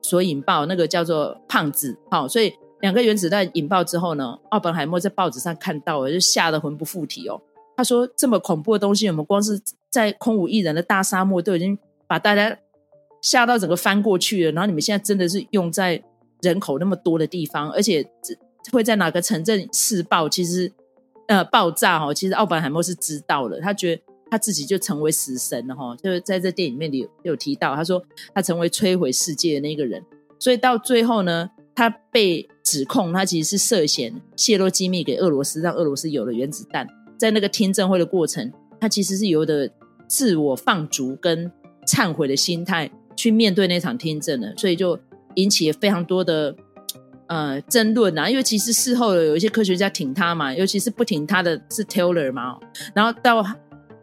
[0.00, 2.52] 所引爆，那个叫做胖子哈，所以。
[2.82, 7.40] 两个原子弹引爆之后呢，奥本海默在报纸上看到了，就吓得魂不附体哦。
[7.76, 9.56] 他说：“这么恐怖的东西，我们光是
[9.88, 12.58] 在空无一人的大沙漠都已经把大家
[13.20, 14.50] 吓到整个翻过去了。
[14.50, 16.02] 然后你们现在真的是用在
[16.40, 18.04] 人口那么多的地方，而且
[18.72, 20.28] 会在哪个城镇试爆？
[20.28, 20.72] 其实
[21.28, 23.60] 呃爆炸哦，其实奥本海默是知道了。
[23.60, 25.96] 他觉得他自己就成为死神了哈。
[25.96, 28.02] 就是在这电影里面里有，有提到，他说
[28.34, 30.04] 他成为摧毁世界的那个人。
[30.38, 32.48] 所以到最后呢，他被。
[32.64, 36.86] 指控他其实是涉嫌泄露机密给俄罗斯，让俄罗斯有了原子弹。
[37.18, 38.50] 在那个听证会的过程，
[38.80, 39.68] 他其实是有的
[40.06, 41.50] 自我放逐跟
[41.88, 44.98] 忏悔的心态去面对那场听证的，所以就
[45.34, 46.56] 引起了非常多的
[47.32, 48.28] 呃争论啊。
[48.28, 52.58] 因为其实事后有一些科学家挺他嘛，尤其是不挺他的是 Taylor 嘛。
[52.94, 53.44] 然后到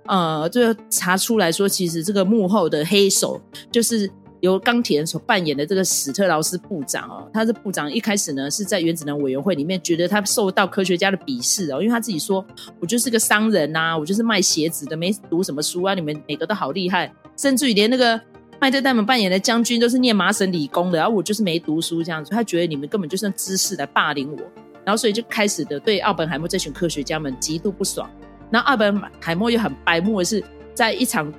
[0.08, 4.10] 呃最后查出来说，其实这个幕后的黑手就是。
[4.42, 12.46] 由钢铁人所扮演的这个史特劳斯部长哦，他是部长，一开始呢是在原子能委员会里面觉得他受到科学家的鄙视哦，因为他自己说，
[12.80, 18.18] 我就是个商人呐，我就是卖鞋子的，没读什么书啊，你们每个都好厉害，甚至于连那个
[18.60, 24.38] 麦特戴蒙扮演的将军都是念麻省理工的，然后我就是没读书这样子，他觉得你们根本就是用知识来霸凌我，
[24.84, 28.10] 然后所以就开始的对奥本海默这群科学家们极度不爽，
[28.52, 30.44] 然后奥本海默又很白目的是
[30.74, 31.32] 在一场。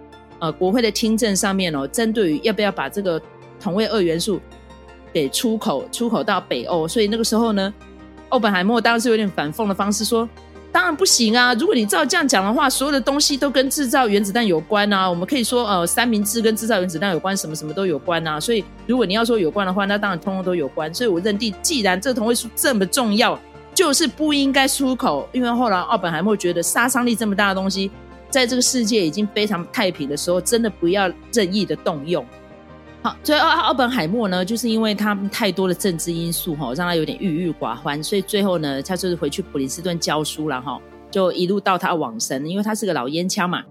[0.43, 3.21] 呃，国会的听证上面哦，针对于要不要把这个
[3.61, 4.41] 同位二元素
[5.13, 7.75] 给出口出口到北欧，所以那个时候呢，
[8.31, 10.27] 奥本海默当时有点反讽的方式说
[10.73, 11.53] ：“当然不行啊！
[11.55, 15.09] 如果你照这样讲的话，所有的东西都跟制造原子弹有关啊。
[15.09, 18.39] 我们可以说，呃，三明治跟制造原子弹有关，什么什么都有关啊。
[18.39, 20.93] 所以如果你要说有关的话，那当然通通都有关。
[20.95, 23.39] 所以我认定，既然这同位素这么重要，
[23.75, 25.29] 就是不应该出口。
[25.33, 27.91] 因为后来奥本海默觉得杀伤力这么大的东西。”
[28.31, 32.25] 在这个世界已经非常太平的时候，真的不要任意的动用。
[33.03, 40.79] 好，所以奥奥本海默呢，就是因为他太多的政治因素哈，让他有点郁郁寡欢，所以最后呢，他就是回去普林斯顿教书了哈，
[41.11, 43.65] 就一路到他往生，因为他是个老烟枪嘛，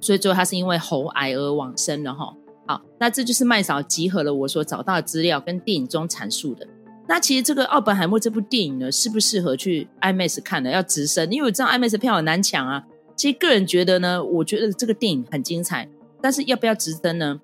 [0.00, 2.30] 所以最后他是因为喉癌而往生的哈。
[2.66, 6.66] 好，那这就是麦嫂集合了我所找到的资料跟电影中阐述的。
[7.08, 10.70] 那其实这个奥本海默这部电影呢，适不适合去 IMAX 看的？
[10.70, 12.84] 要直升，因为我知道 IMAX 票很难抢啊。
[13.16, 15.88] 其实个人觉得呢，我觉得这个电影很精彩，
[16.20, 17.40] 但是要不要直升呢？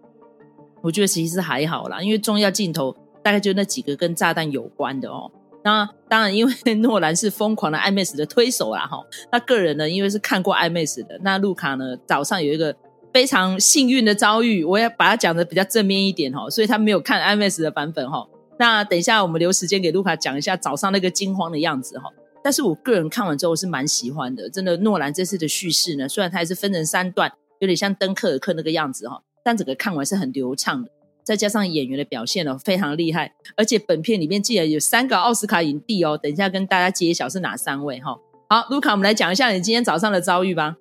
[0.82, 5.30] 我觉得其实还好啦，因为重要镜头大概就那几个跟炸弹有关的哦。
[5.64, 9.04] 那当然，因为 诺兰是疯狂的 IMAX 的推手啦，哈。
[9.32, 12.74] 那个人呢，因为是看过 IMAX 的，那路卡呢早上有一个
[13.12, 18.26] 非常幸运的遭遇，我要把它讲的比较正面一点哈，所以他没有看 IMAX 的版本哈。
[18.58, 22.10] 那等一下我们留时间给路卡讲一下早上那个惊慌的样子哈。
[22.42, 24.76] 但是我个人看完之后是蛮喜欢的，真的。
[24.78, 30.90] 诺兰这次的叙事呢，虽然它还是分成三段，有点像登克尔克那个样子哈，但整个看完是很流畅的。
[31.24, 33.32] 再加上演员的表现哦，非常厉害。
[33.56, 38.14] 而且本片里面竟然有三个奥斯卡影帝哦，等一下跟大家揭晓是哪三位哈。
[38.50, 40.76] 好，卢卡，我们来讲一下你今天早上的遭遇吧。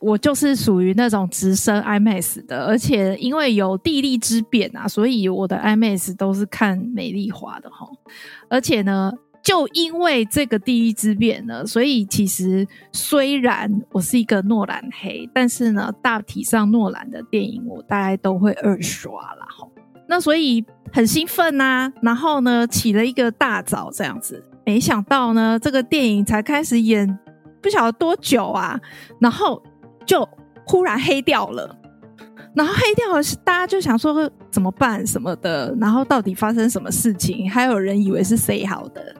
[0.00, 7.86] 我就是属于那种直升 IMAX 的，而且因为有地利之便啊，所以我的 IMAX 都是看美丽华的哈。
[8.48, 9.12] 而且呢。
[9.48, 19.46] 就因为这个第一之变呢，所以其实虽然我是一个诺兰黑，但是呢，大体上诺兰的电影我大概都会二刷啦。
[19.48, 19.66] 哈。
[20.06, 27.18] 那所以很兴奋呐、然后呢，起了一个大早这样子，没想到呢，这个电影才开始演
[27.62, 28.78] 不晓得多久啊，
[29.18, 29.62] 然后
[30.04, 30.28] 就
[30.66, 31.74] 忽然黑掉了。
[32.58, 37.48] 然后黑掉了，大家就想说怎么办什么的，然后到底发生什么事情？
[37.48, 39.14] 还有人以为是谁好的，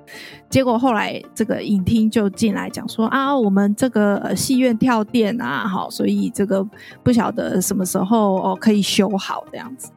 [0.50, 6.66] 结果后来这个影厅就进来讲说啊，我们这个戏院跳电啊，好，所以这个
[7.04, 9.92] 不晓得什么时候哦可以修好这样子。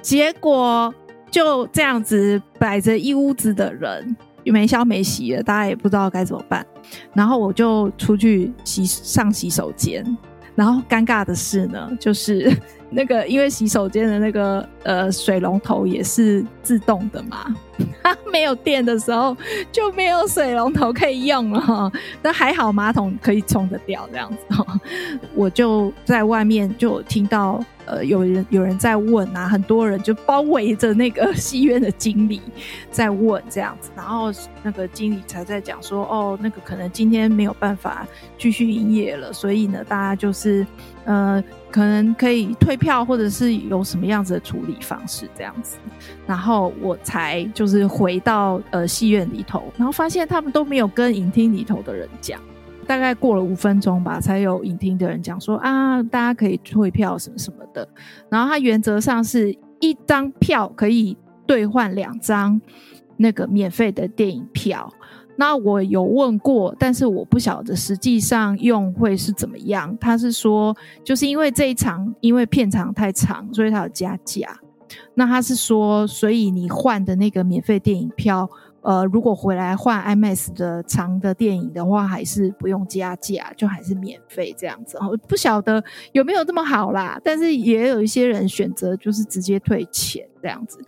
[0.00, 0.94] 结果
[1.32, 6.64] 就这样子摆着一屋子的人，没消没息了，大家也不知道该怎么办。
[7.12, 10.16] 然后我就出去洗上洗手间。
[10.54, 12.54] 然后尴尬的是呢，就是
[12.90, 17.46] 那个因为洗手间的那个呃水龙头也是自动的嘛，
[18.02, 19.34] 它没有电的时候
[19.70, 21.90] 就没有水龙头可以用了。
[22.22, 24.64] 那还好马桶可以冲得掉这样子。
[25.34, 32.40] 我就在外面就听到呃，有人有人在问啊，很多人就包围着那个戏院的经理
[32.90, 38.06] 在问这样子，然后那个经理才在讲说，哦，那个可能今天没有办法
[38.38, 40.66] 继续营业了，所以呢，大家就是
[41.04, 45.76] 呃，可能可以退票，或者是有什么样子的处理方式这样子，
[46.26, 52.40] 然后我才就是回到呃戏院里头，然后发现他们都没有跟影厅里头的人讲。
[52.86, 57.88] 大概过了五分钟吧，才有影厅的人讲说啊，大家可以退票什么什么的。
[58.28, 61.16] 然后它原则上是一张票可以
[61.46, 62.60] 兑换两张
[63.16, 64.92] 那个免费的电影票。
[65.36, 69.96] 那我有问过，但是我不晓得实际上用会是怎么样。
[69.98, 74.48] 他是说，就是因为这一场因为片长太长，所以他有加价。
[75.14, 78.48] 那他是说，所以你换的那个免费电影票。
[78.82, 84.98] 呃，如果回来换 IMAX 的长的电影的话，还是不用加价，就还是免费这样子。
[84.98, 90.78] 哦不晓得有没有这么好啦，但是也有一些人选择就是直接退钱这样子。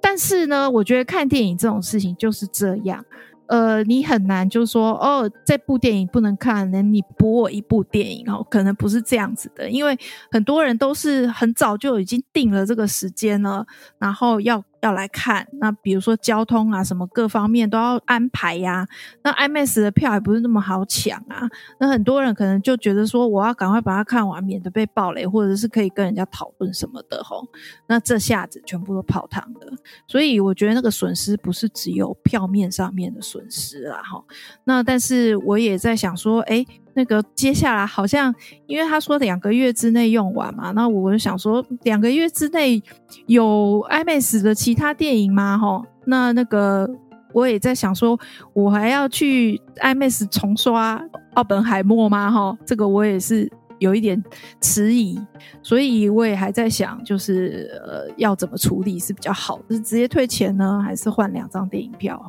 [0.00, 3.04] 但是呢，我觉得看电影这种事情就是这样。
[3.46, 9.98] 呃，你很难就说，哦，这部电影不能看，那你补我一部电影哦，可能不是这样子的，因为
[10.30, 13.66] 很多人都是很早就已经定了这个时间了，
[13.98, 14.62] 然后要。
[14.80, 18.86] 要来看，那比如说交通啊，什么各方面都要安排呀、
[19.22, 21.48] 那 IMAX 的票也不是那么好抢啊。
[21.78, 27.46] 那很多人可能就觉得说，我要赶快把它看完，免得被爆雷，或者是可以跟人家讨论什么的吼。
[27.86, 29.72] 那这下子全部都泡汤了。
[30.06, 34.22] 所以我觉得那个损失不是只有票面上面的损失啦哈。
[34.64, 38.34] 那但是我也在想说，诶那个接下来好像，
[38.66, 42.82] 因为他说两个月之内用完嘛，那我就想说两个月之内
[43.26, 45.58] 有 IMAX 的其他电影吗？
[45.62, 46.88] 齁，那那个
[47.32, 48.18] 我也在想说，
[48.52, 50.98] 我还要去 IMAX 重刷
[51.34, 52.30] 《奥本海默》吗？
[52.30, 54.22] 齁，这个我也是有一点
[54.60, 55.18] 迟疑，
[55.62, 62.20] 所以我也还在想，就是呃要怎么处理是比较好，是直接退钱呢，还是换两张电影票？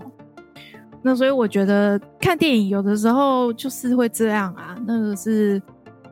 [1.03, 5.61] 那所以我觉得看电影有的时候就是会这样啊，那个是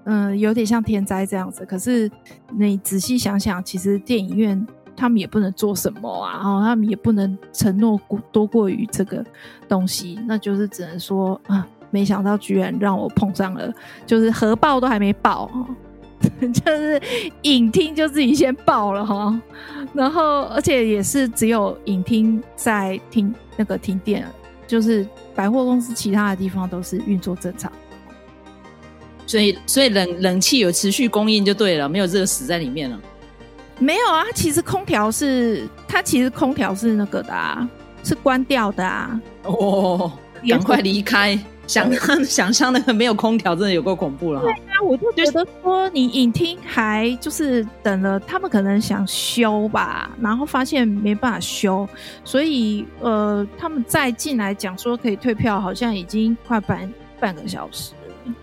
[0.06, 1.66] 嗯有点像天灾这样子。
[1.66, 2.10] 可是
[2.58, 8.00] 你仔细想想，其实电影院他们也不能做什么啊，然后他们也不能承诺
[8.32, 9.24] 多过于这个
[9.68, 13.72] 东西，那就是只能说啊，没想到居然让我碰上了，
[14.08, 15.50] 就是核爆都还没爆，
[16.42, 17.00] 就是
[17.44, 19.40] 影厅就自己先爆了哈，
[19.94, 24.28] 然后而且也是只有影厅在停那个停电。
[24.70, 25.04] 就是
[25.34, 27.72] 百货公司其他的地方都是运作正常，
[29.26, 33.02] 所以所以冷冷气有持续供应就对了，没有热死在里面了。
[33.80, 37.68] 没有啊，其实空调是它其实空调是那个的啊，
[38.04, 39.20] 是关掉的啊。
[39.42, 40.12] 哦，
[40.48, 41.40] 赶快离开。
[41.70, 44.42] 想象 想象那个没有空调，真的有够恐怖了。
[44.42, 51.88] 对啊，我就觉得说，你影厅还就是等了，他们可能想修吧，然后发现没办法修，
[52.26, 58.34] 所以呃，他们再进来讲说可以退票，好像已经快半半个小时了。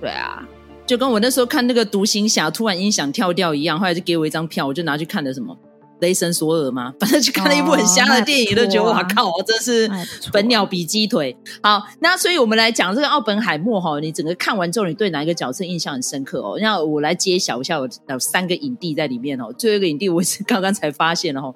[0.00, 0.46] 对啊，
[0.86, 5.56] 就跟我那时候看那个独行侠，突然音响跳掉一样，后来就给我一张票，我就拿去看了什么。
[6.00, 6.92] 雷神索尔吗？
[7.00, 9.90] 反正去看了一部很瞎的电影，都、觉得哇靠，真是
[10.32, 11.36] 本鸟比鸡腿。
[11.62, 16.58] 好，那所以我们来讲这个奥本海默哈，你整个看完之后，你对哪一个角色印象很深刻哦？
[16.60, 19.52] 那我来揭晓一下，我有三个影帝在里面哦。
[19.56, 21.54] 最后一个影帝我是刚刚才发现哦，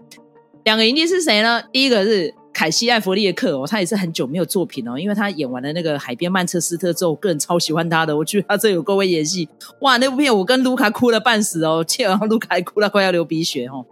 [0.64, 1.62] 两个影帝是谁呢？
[1.72, 2.34] 第一个是。
[2.52, 8.16] 凯西·艾弗列克哦，他也是很久没有作品哦，因为他演完了那个《海边曼彻斯特》之后，我个人超喜欢他的。
[8.16, 9.48] 我觉得他这有够会演戏，
[9.80, 9.96] 哇！
[9.98, 13.84] 那部片我跟卢卡哭了半死哦，切，然后卢卡还哭了快要流鼻血哦。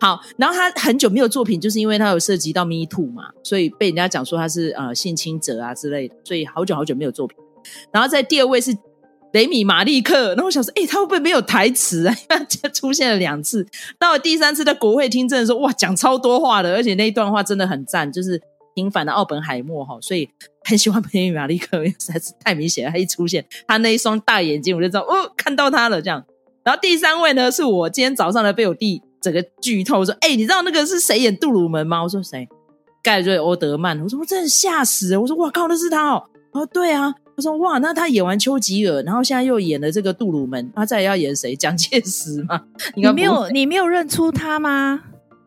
[0.00, 7.36] 好，然后他很久没有作品，就是因为他有涉及到 Me Too 嘛，所以被人家讲说他是呃性侵者啊之类的，所以好久好久没有作品。
[7.90, 8.76] 然后在第二位是。
[9.32, 12.14] 雷米马利克，然后我想说，诶、欸、他会不会没有台词啊？
[12.28, 13.66] 他出现了两次，
[13.98, 18.40] 到了第三次在国会听证的时候，哇，讲超多话的，而且那一段话真的很赞，就是
[18.74, 20.28] 平反的奥本海默哈，所以
[20.64, 26.24] 很喜欢雷米马利克，因为实在是太明显了，他一出现，他那一双大眼睛，我就知道哦，看到他了这样。
[26.64, 32.02] 然后第三位呢，是我今天早上的被我弟整个剧透说，诶、欸、你知道那个是谁演杜鲁门吗？
[32.02, 32.46] 我说谁？
[33.02, 34.00] 盖瑞欧德曼。
[34.00, 36.22] 我说我真的吓死了，我说哇靠，那是他哦。
[36.52, 37.12] 哦，对啊。
[37.42, 41.56] 他说：“哇，那他演完丘吉尔，然后现在又演了这个杜鲁门，他再要演谁？
[41.56, 42.62] 蒋介石吗？
[42.94, 45.00] 你没有，你没有认出他吗？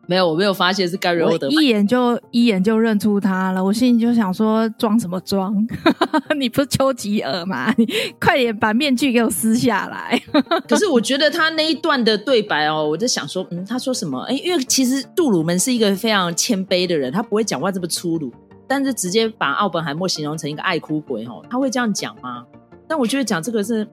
[0.08, 3.64] 没有，我没有发现是盖瑞欧德曼，一眼就一眼就认出他了。
[3.64, 5.52] 我心里就想说，装什么装？
[6.38, 7.74] 你不是丘吉尔吗？
[7.76, 7.88] 你
[8.20, 10.22] 快点把面具给我撕下来。
[10.68, 14.20] 可是我觉得他那一段的对白哦，我就想说，嗯，他说什么？
[14.28, 18.32] 哎，因为其实杜鲁门是一个非常谦卑的人，他不会讲话这么粗鲁。”
[18.66, 22.44] 但是直接把奥本海默形容成一个爱哭鬼哦，他会这样讲吗？
[22.88, 23.86] 但我觉得讲这个是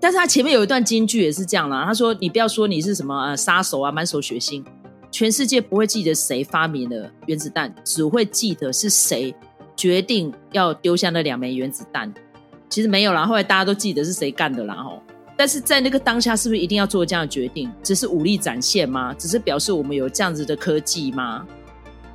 [0.00, 4.64] 但是他前面有一段金句也是这样啦，他说：“你不要说你是什么呃杀手啊，满手血腥，
[5.10, 9.34] 全世界不会记得谁发明了原子弹，只会记得是谁
[9.76, 12.12] 决定要丢下那两枚原子弹。
[12.70, 15.02] 其实没有啦，后来大家都记得是谁干的啦吼。
[15.36, 17.70] 但是在那个当下，是不是一定要做这样的决定？
[17.82, 19.14] 只是武力展现吗？
[19.18, 21.46] 只是表示我们有这样子的科技吗？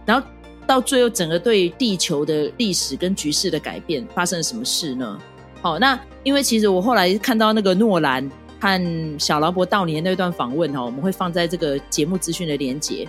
[0.05, 0.25] 然后
[0.65, 5.19] 到最后，整个对地球的历史跟局势的改变发生了什么事呢？
[5.61, 13.07] 好，那因为其实我后来看到那个诺兰和小劳勃道尼那段访问哈，我们会放在这个节目资讯的连结，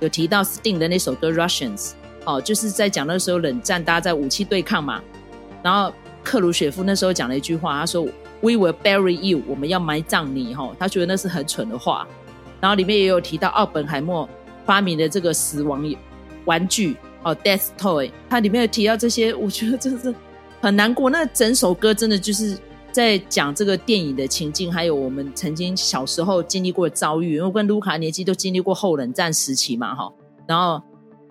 [0.00, 1.78] 有提到 Sting 的那首歌《Russians》，
[2.24, 5.02] 哦，就是在讲那时候冷战，大家在武器对抗嘛。
[5.62, 5.92] 然后
[6.22, 8.04] 克鲁雪夫那时候讲了一句话，他说
[8.40, 12.06] ：“We will bury you，我们要埋葬你。”哈，他觉得那是很蠢的话。
[12.60, 14.28] 然后里面也有提到奥本海默
[14.64, 15.84] 发明的这个死亡
[16.46, 20.14] 玩具哦，Death Toy，它里面有提到这些，我觉得真的是。
[20.62, 22.58] 很难过，那整首歌真的就是
[22.90, 27.36] 在讲这个电影的情境，还有我们曾经小时候经历过的遭遇。
[27.36, 30.10] 因为跟卢卡年纪都经历过后冷战时期嘛，哈，
[30.48, 30.82] 然后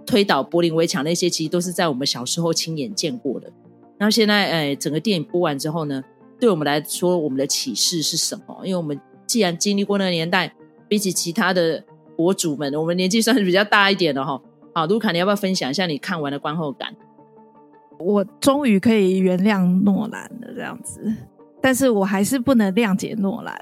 [0.05, 3.51] 推倒柏林围墙那些，其实都是在我们小时候亲眼见过的。
[3.97, 6.01] 然后现在，哎，整个电影播完之后呢，
[6.39, 8.61] 对我们来说，我们的启示是什么？
[8.63, 10.53] 因为我们既然经历过那个年代，
[10.87, 11.83] 比起其他的
[12.15, 14.39] 博主们，我们年纪算是比较大一点的哈。
[14.77, 16.93] 好，卢卡，你要不要分享一下你看完的观后感？
[17.97, 21.01] 我终于可以原谅诺兰了，这样子，
[21.61, 23.57] 但是我还是不能谅解诺兰。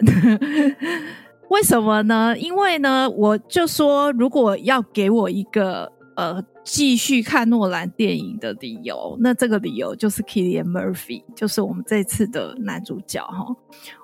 [1.50, 2.36] 为什么呢？
[2.40, 13.56] 因为呢，我就说，如果要给我一个呃继续看诺兰电影的理由，那这个理由就是 Killian Murphy，就是我们这次的男主角哈。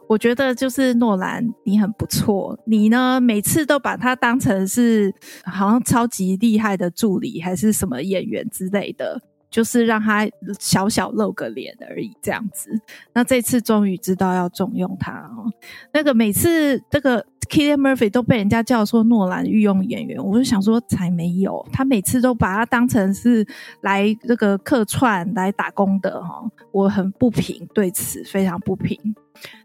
[0.08, 9.22] 我觉得就是诺兰，你很不错，你呢每次都把他当成是好像超级厉害的助理，还是什么演员之类的。
[9.52, 10.30] 就是让他
[10.60, 12.70] 小小露个脸而已，这样子。
[13.14, 15.52] 那这次终于知道要重用他哦。
[15.92, 23.46] 那个每次这个 Kilian Murphy 都被人家叫做诺兰御用演员，我就想说才没有，他每次都把他当成是
[23.82, 26.44] 来这个客串来打工的哈。
[26.72, 28.98] 我很不平，对此非常不平。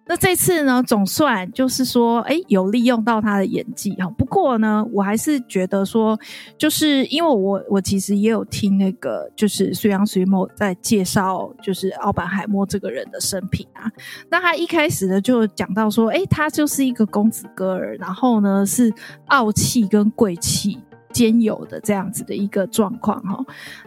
[0.06, 4.06] 那这次呢，总算就是说，哎，有利用到他的演技哈。
[4.18, 6.18] 不过呢，我还是觉得说，
[6.58, 13.90] 就是因为我我其实也有听那个，就是水杨水某在介绍，就是奥本海默这个人的生平啊。
[14.28, 18.92] 那他一开始呢，就讲到说，哎，他就是一个公子哥儿，然后呢是
[19.28, 20.78] 傲气跟贵气
[21.14, 23.42] 兼有的这样子的一个状况哈。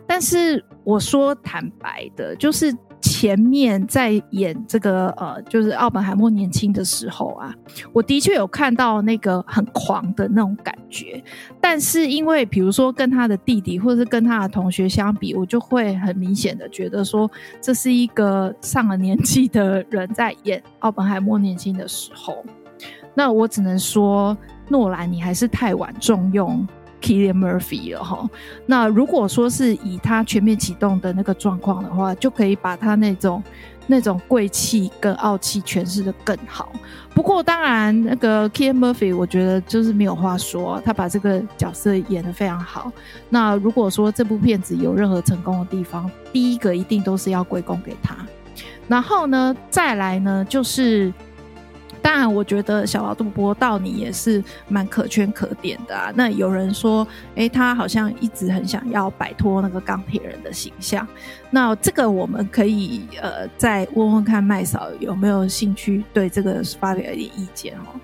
[0.08, 2.76] 但是我说坦白的，就是。
[3.20, 7.52] 前面在演这个呃，就是奥本海默年轻的时候啊，
[7.92, 11.20] 我的确有看到那个很狂的那种感觉。
[11.60, 17.28] 但是因为比如说跟他的弟弟或者是跟他的同学相比，我就会很明显的觉得说，
[17.60, 22.46] 这是一个上了年纪的人在演奥本海默年轻的时候。
[23.16, 24.38] 那我只能说，
[24.70, 26.68] 诺兰你还是太晚重用。
[27.02, 28.30] Kilian Murphy 了哈，
[28.66, 33.42] 那如果说是以他全面启动的那个状况的话，就可以把他那种
[33.86, 36.72] 那种贵气跟傲气诠释的更好。
[37.14, 42.92] 不过当然，那个 Kilian Murphy 我觉得就是没有话说，他把这个角色演的非常好。
[43.30, 48.16] 那如果说这部片子有任何成功的地方，第一个一定都是要归功给他。
[48.88, 51.14] 然后呢，再来呢就是。
[52.02, 56.12] 当然，我觉得小劳勃道尼也是蛮可圈可点的啊。
[56.16, 61.08] 那有人说，诶，他好像一直很想要摆脱那个钢铁人的形象。
[61.50, 68.00] 那这个我们可以呃再问问看麦嫂有没有兴趣对这个发表一点意见哦。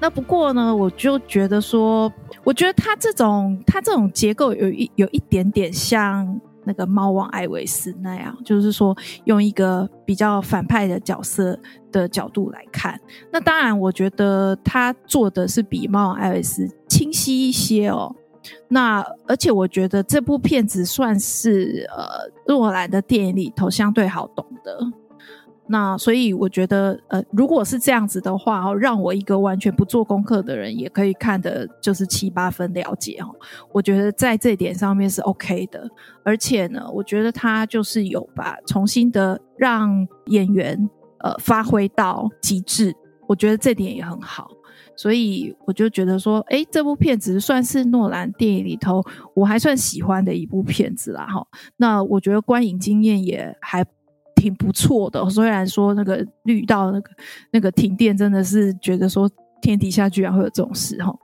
[0.00, 6.40] 那不过呢，我就觉得说，我觉得他这种他这种结构有一有一点点像。
[6.64, 11.58] 那个猫王艾维斯那样，就是说用一个比较反派的角色
[11.92, 13.00] 的角度来看，
[13.32, 18.14] 那当然我觉得他做的是比猫王艾维斯清晰一些哦。
[18.68, 24.78] 那而且我觉得这部片子算是呃诺兰的电影里头相对好懂的。
[25.66, 33.34] 那所以我觉得，呃，如果是这样子的话，哦，让我一个完全不做功课的人也可以看的，就是七八分了解哦。
[33.72, 35.88] 我觉得在这点上面是 OK 的，
[36.22, 40.90] 而且呢，我觉得他就是有把重新的让演员
[41.20, 42.94] 呃发挥到极致，
[43.26, 44.50] 我觉得这点也很好。
[44.96, 49.02] 所以我就觉得说，诶，这部片子算是诺兰电影里头
[49.34, 51.46] 我还算喜欢的一部片子啦，哈。
[51.78, 53.82] 那我觉得观影经验也还。
[54.34, 57.10] 挺不错的，虽然说那个绿道那个
[57.52, 59.30] 那个停电，真的是觉得说
[59.62, 61.14] 天底下居然会有这种事哈。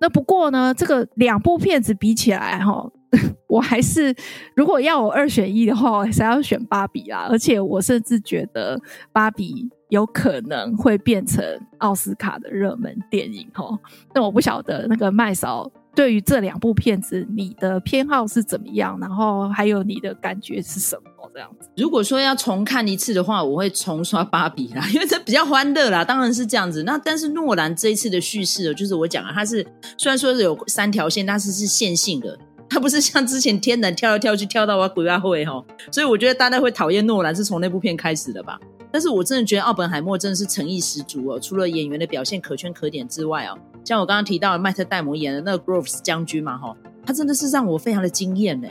[0.00, 2.84] 那不过呢，这个两部片子比起来哈，
[3.48, 4.14] 我还是
[4.56, 7.28] 如果要我二选一的话，我还是要选芭比啦。
[7.30, 8.80] 而且我甚至觉得
[9.12, 11.44] 芭比有可能会变成
[11.78, 13.78] 奥斯卡的热门电影哦。
[14.12, 18.98] 那我不晓得那个麦嫂对于这两部片子，你的偏好是怎么样？
[19.00, 21.09] 然后还有你的感觉是什么？
[21.32, 21.68] 这样子。
[21.76, 26.04] 如果说要重看一次的话，我会重刷《芭比》啦， 因为这比较欢乐啦。
[26.04, 26.82] 当然是这样子。
[26.82, 29.66] 那但是诺兰这一次的叙事哦，就是我讲啊，它是
[29.96, 32.38] 虽然说是有三条线，但是是线性的。
[32.70, 35.60] 他不是像之前天能跳来跳去跳到我鬼话会哈，
[35.90, 38.56] 所以我觉得大家会讨厌诺兰是从那部片开始的吧。
[38.92, 48.68] 但是我真的觉得奥本海默真的是诚意十足哦，除了演员的表现可圈可点之外哦，像我刚刚提到的麦特戴蒙演的那个 Groves 将军嘛哈，他真的是让我非常的惊艳呢。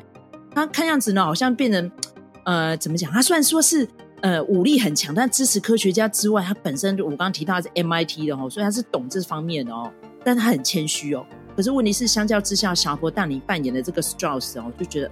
[0.56, 1.92] 他看样子呢，好像变成
[2.50, 3.12] 呃怎么讲？
[3.12, 3.88] 他虽然说是
[4.22, 9.92] 呃武力很强，但支持科学家之外，他本身就我刚刚提到是 MIT 的哦，所以他是懂这方面的哦，
[10.24, 11.24] 但他很谦虚哦。
[11.56, 15.12] 可是问题是，相较之下，小罗但尼扮演的这个 Strauss 哦，就觉得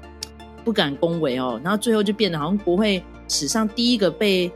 [0.66, 4.52] 不敢恭维哦，然后最后就变得好像国会史上第一个被，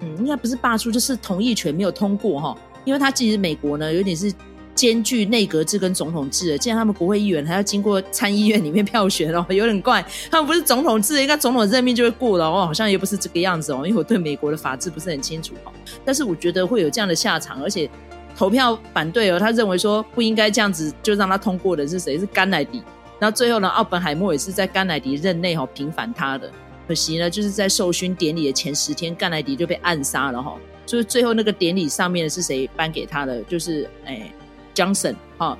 [0.00, 4.32] 嗯，应该不是罢黜，就是同意权没有通过哈，因为他其实美国呢有点是
[4.74, 15.72] 兼具内阁制跟总统制的，既然他们国会议员还要经过参议院里面票选哦，有点怪，他们不是总统制，应该总统任命就会过了哦，好像也不是这个样子哦，因为我对美国的法制不是很清楚哦，
[16.04, 17.88] 但是我觉得会有这样的下场，而且。
[18.34, 22.18] 投票反对哦，他认为说不应该这样子就让他通过的是谁？
[22.18, 22.82] 是甘乃迪。
[23.20, 26.50] 然后最后呢，奥本海默也是在甘乃迪任内哈平反他的。
[26.88, 30.56] 可惜呢，就是在授勋典礼的前十天，甘乃迪就被暗杀了哈。
[30.86, 33.42] 就是最后那个典礼上面是谁颁给他的？
[33.42, 34.32] 就是哎
[34.74, 35.58] ，Johnson 哈。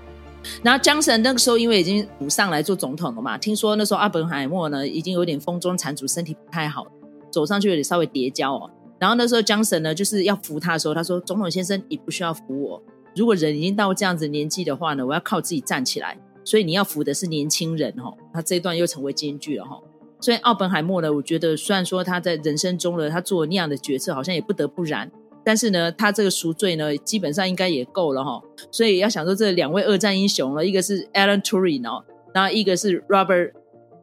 [0.63, 6.87] 然后江森那个时候因为已经补上来做总统了嘛，听说那时候奥本海默呢已经有点风中残烛，身体不太好，
[7.31, 8.71] 走上去有点稍微跌跤哦。
[8.99, 12.81] 然后那时候江森呢，就是要扶他的时候，他说：“总统先生，你不需要扶我。
[13.17, 16.17] 如果人已经到这样子年纪的话呢，我要靠自己站起来。
[16.45, 19.77] 所以你要扶的是年轻人哦。”他这一段又成为金句了哈。
[20.21, 25.11] 所以奥本海默呢，我觉得虽然说他在人生中呢，他做那样的决策好像也不得不然，
[25.45, 28.43] 但是呢，他这个赎罪呢，基本上应该也够了哈。
[28.71, 33.53] 所以要想说这两位二战英雄了，一个是 Alan Turing 哦，然后一个是 Robert。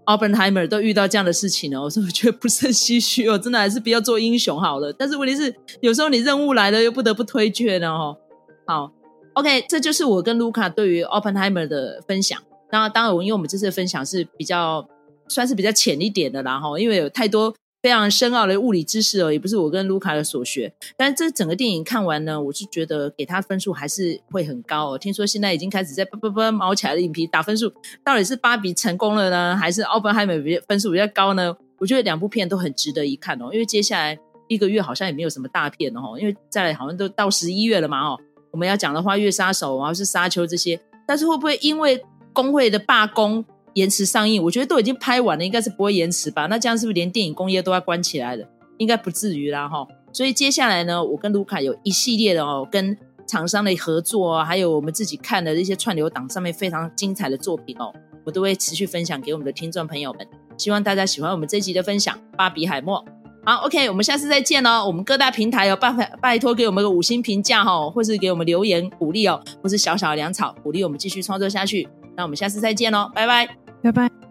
[0.05, 3.37] Oppenheimer 都遇到这样的事情了， 我是不是觉得不胜唏嘘哦？
[3.37, 4.91] 真的还是不要做英雄好了。
[4.91, 8.17] 但是问题是，有时候你任务来了又不得不推却呢哦。
[8.65, 8.91] 好
[9.33, 12.41] ，OK，这就是我跟卢卡对于 Oppenheimer 的分享。
[12.71, 14.83] 那当然，因为我们这次分享是比较
[15.27, 17.53] 算是比较浅一点的啦哈，因为有太多。
[17.81, 20.73] 非常深奥的物理知识哦，也不是我跟卢卡的所学。
[20.97, 24.97] 但是这整个电影看完呢，我是觉得给他分数还是会很高哦。
[24.97, 27.71] 听说现在已经开始在啵啵啵毛起来的影评打分数，
[28.03, 31.55] 到底是芭比成功了呢，还是奥本海默比分数比较高呢？
[31.77, 33.49] 我觉得两部片都很值得一看哦。
[33.53, 34.19] 因为接下来
[34.49, 38.19] 一个月好像也没有什么大片哦，因为再来好像都到十一月了嘛哦。
[38.51, 40.77] 我们要讲的《花月杀手》啊，是《沙丘》这些，
[41.07, 42.03] 但是会不会因为
[42.33, 43.45] 工会的罢工？
[43.73, 46.47] 延迟上映，我觉得都已经拍完了，应该是不会延迟吧？
[46.47, 48.45] 那这样是不是连电影工业都要关起来了？
[48.77, 49.85] 应该不至于啦，哈。
[50.11, 52.97] 所以接下来呢，我跟卢卡有一系列的哦，跟
[53.27, 57.93] 厂商的合作啊，还有我们自己看的一些串流档上面非常精彩的作品哦，
[58.25, 60.27] 我都会持续分享给我们的听众朋友们。
[60.57, 63.03] 希望大家喜欢我们这集的分享，《芭比海默》。
[63.45, 64.83] 好，OK，我们下次再见哦。
[64.85, 65.91] 我们各大平台哦，拜
[66.21, 71.87] 拜托给我们个五星评价哈，或是给我们留言鼓励哦，或是小小的粮草鼓励我们继续创作下去。
[72.17, 73.58] 那我们下次再见喽，拜拜。
[73.81, 74.28] 拜拜。